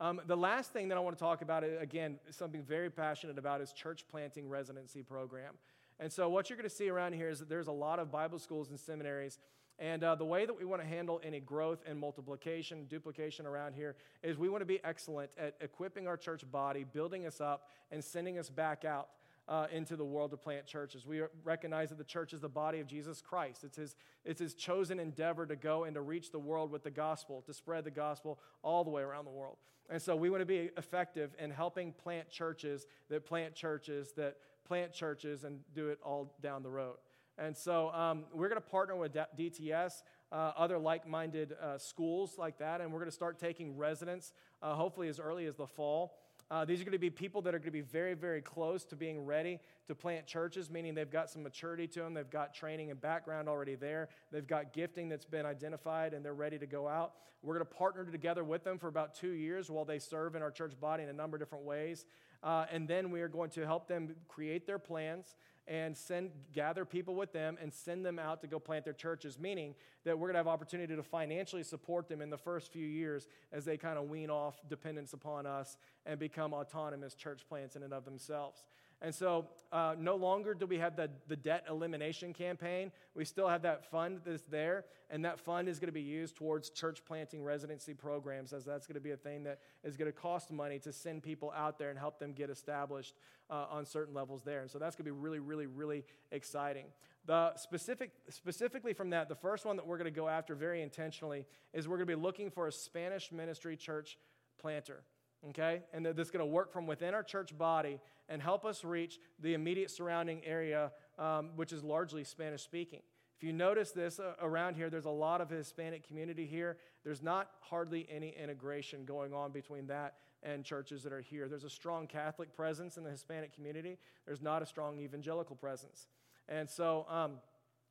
[0.00, 3.38] Um, the last thing that I want to talk about, uh, again, something very passionate
[3.38, 5.54] about, is church planting residency program.
[5.98, 8.10] And so, what you're going to see around here is that there's a lot of
[8.10, 9.38] Bible schools and seminaries.
[9.78, 13.74] And uh, the way that we want to handle any growth and multiplication, duplication around
[13.74, 17.68] here is we want to be excellent at equipping our church body, building us up,
[17.90, 19.08] and sending us back out
[19.50, 21.04] uh, into the world to plant churches.
[21.04, 23.64] We recognize that the church is the body of Jesus Christ.
[23.64, 26.90] It's his, it's his chosen endeavor to go and to reach the world with the
[26.90, 29.56] gospel, to spread the gospel all the way around the world.
[29.90, 34.36] And so we want to be effective in helping plant churches that plant churches that
[34.64, 36.94] plant churches and do it all down the road.
[37.36, 42.36] And so um, we're going to partner with DTS, uh, other like minded uh, schools
[42.38, 44.32] like that, and we're going to start taking residents,
[44.62, 46.18] uh, hopefully as early as the fall.
[46.50, 48.84] Uh, these are going to be people that are going to be very, very close
[48.84, 52.52] to being ready to plant churches, meaning they've got some maturity to them, they've got
[52.52, 56.66] training and background already there, they've got gifting that's been identified, and they're ready to
[56.66, 57.12] go out.
[57.42, 60.42] We're going to partner together with them for about two years while they serve in
[60.42, 62.04] our church body in a number of different ways.
[62.42, 65.36] Uh, and then we are going to help them create their plans
[65.70, 69.38] and send gather people with them and send them out to go plant their churches
[69.38, 69.72] meaning
[70.04, 73.28] that we're going to have opportunity to financially support them in the first few years
[73.52, 77.84] as they kind of wean off dependence upon us and become autonomous church plants in
[77.84, 78.64] and of themselves
[79.02, 82.92] and so uh, no longer do we have the, the debt elimination campaign.
[83.14, 86.36] We still have that fund that's there, and that fund is going to be used
[86.36, 90.10] towards church planting residency programs, as that's going to be a thing that is going
[90.10, 93.14] to cost money to send people out there and help them get established
[93.48, 94.60] uh, on certain levels there.
[94.60, 96.86] And so that's going to be really, really, really exciting.
[97.24, 100.82] The specific, specifically from that, the first one that we're going to go after very
[100.82, 104.18] intentionally is we're going to be looking for a Spanish ministry church
[104.58, 105.04] planter
[105.48, 105.82] okay?
[105.92, 109.18] And that that's going to work from within our church body and help us reach
[109.40, 113.00] the immediate surrounding area, um, which is largely Spanish speaking.
[113.36, 116.76] If you notice this uh, around here, there's a lot of Hispanic community here.
[117.04, 121.48] There's not hardly any integration going on between that and churches that are here.
[121.48, 126.06] There's a strong Catholic presence in the Hispanic community, there's not a strong evangelical presence.
[126.48, 127.32] And so um,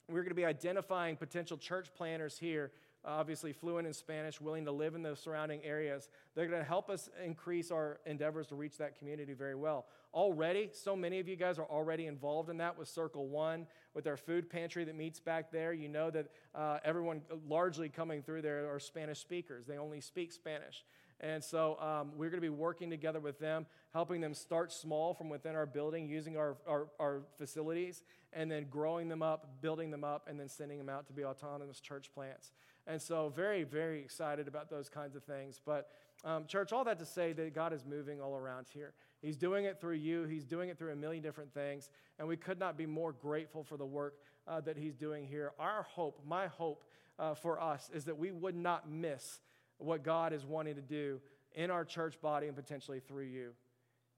[0.08, 2.72] we're going to be identifying potential church planners here
[3.06, 6.10] obviously fluent in Spanish, willing to live in the surrounding areas.
[6.36, 9.86] They're going to help us increase our endeavors to reach that community very well.
[10.14, 14.08] Already, so many of you guys are already involved in that with Circle One, with
[14.08, 15.72] our food pantry that meets back there.
[15.72, 20.32] You know that uh, everyone largely coming through there are Spanish speakers, they only speak
[20.32, 20.84] Spanish.
[21.22, 25.14] And so um, we're going to be working together with them, helping them start small
[25.14, 29.92] from within our building, using our, our, our, facilities, and then growing them up, building
[29.92, 32.52] them up, and then sending them out to be autonomous church plants.
[32.90, 35.62] And so, very, very excited about those kinds of things.
[35.64, 35.92] But,
[36.26, 38.94] um, church, all that to say that God is moving all around here.
[39.22, 41.92] He's doing it through you, He's doing it through a million different things.
[42.18, 44.16] And we could not be more grateful for the work
[44.48, 45.52] uh, that He's doing here.
[45.60, 46.84] Our hope, my hope
[47.20, 49.40] uh, for us, is that we would not miss
[49.78, 51.22] what God is wanting to do
[51.54, 53.52] in our church body and potentially through you.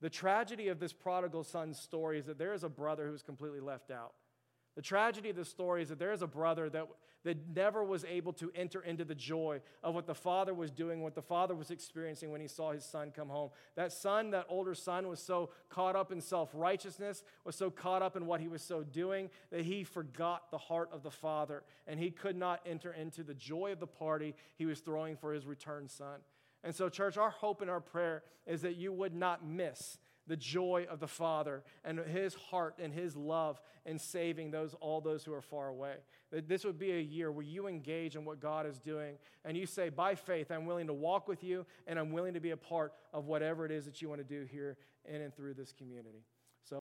[0.00, 3.60] The tragedy of this prodigal son's story is that there is a brother who's completely
[3.60, 4.14] left out.
[4.74, 6.86] The tragedy of the story is that there is a brother that,
[7.24, 11.02] that never was able to enter into the joy of what the father was doing,
[11.02, 13.50] what the father was experiencing when he saw his son come home.
[13.76, 18.00] That son, that older son, was so caught up in self righteousness, was so caught
[18.00, 21.64] up in what he was so doing, that he forgot the heart of the father,
[21.86, 25.34] and he could not enter into the joy of the party he was throwing for
[25.34, 26.20] his returned son.
[26.64, 29.98] And so, church, our hope and our prayer is that you would not miss
[30.32, 34.98] the joy of the Father and his heart and his love in saving those, all
[34.98, 35.96] those who are far away.
[36.30, 39.58] That this would be a year where you engage in what God is doing and
[39.58, 42.52] you say, by faith, I'm willing to walk with you and I'm willing to be
[42.52, 45.52] a part of whatever it is that you want to do here in and through
[45.52, 46.24] this community.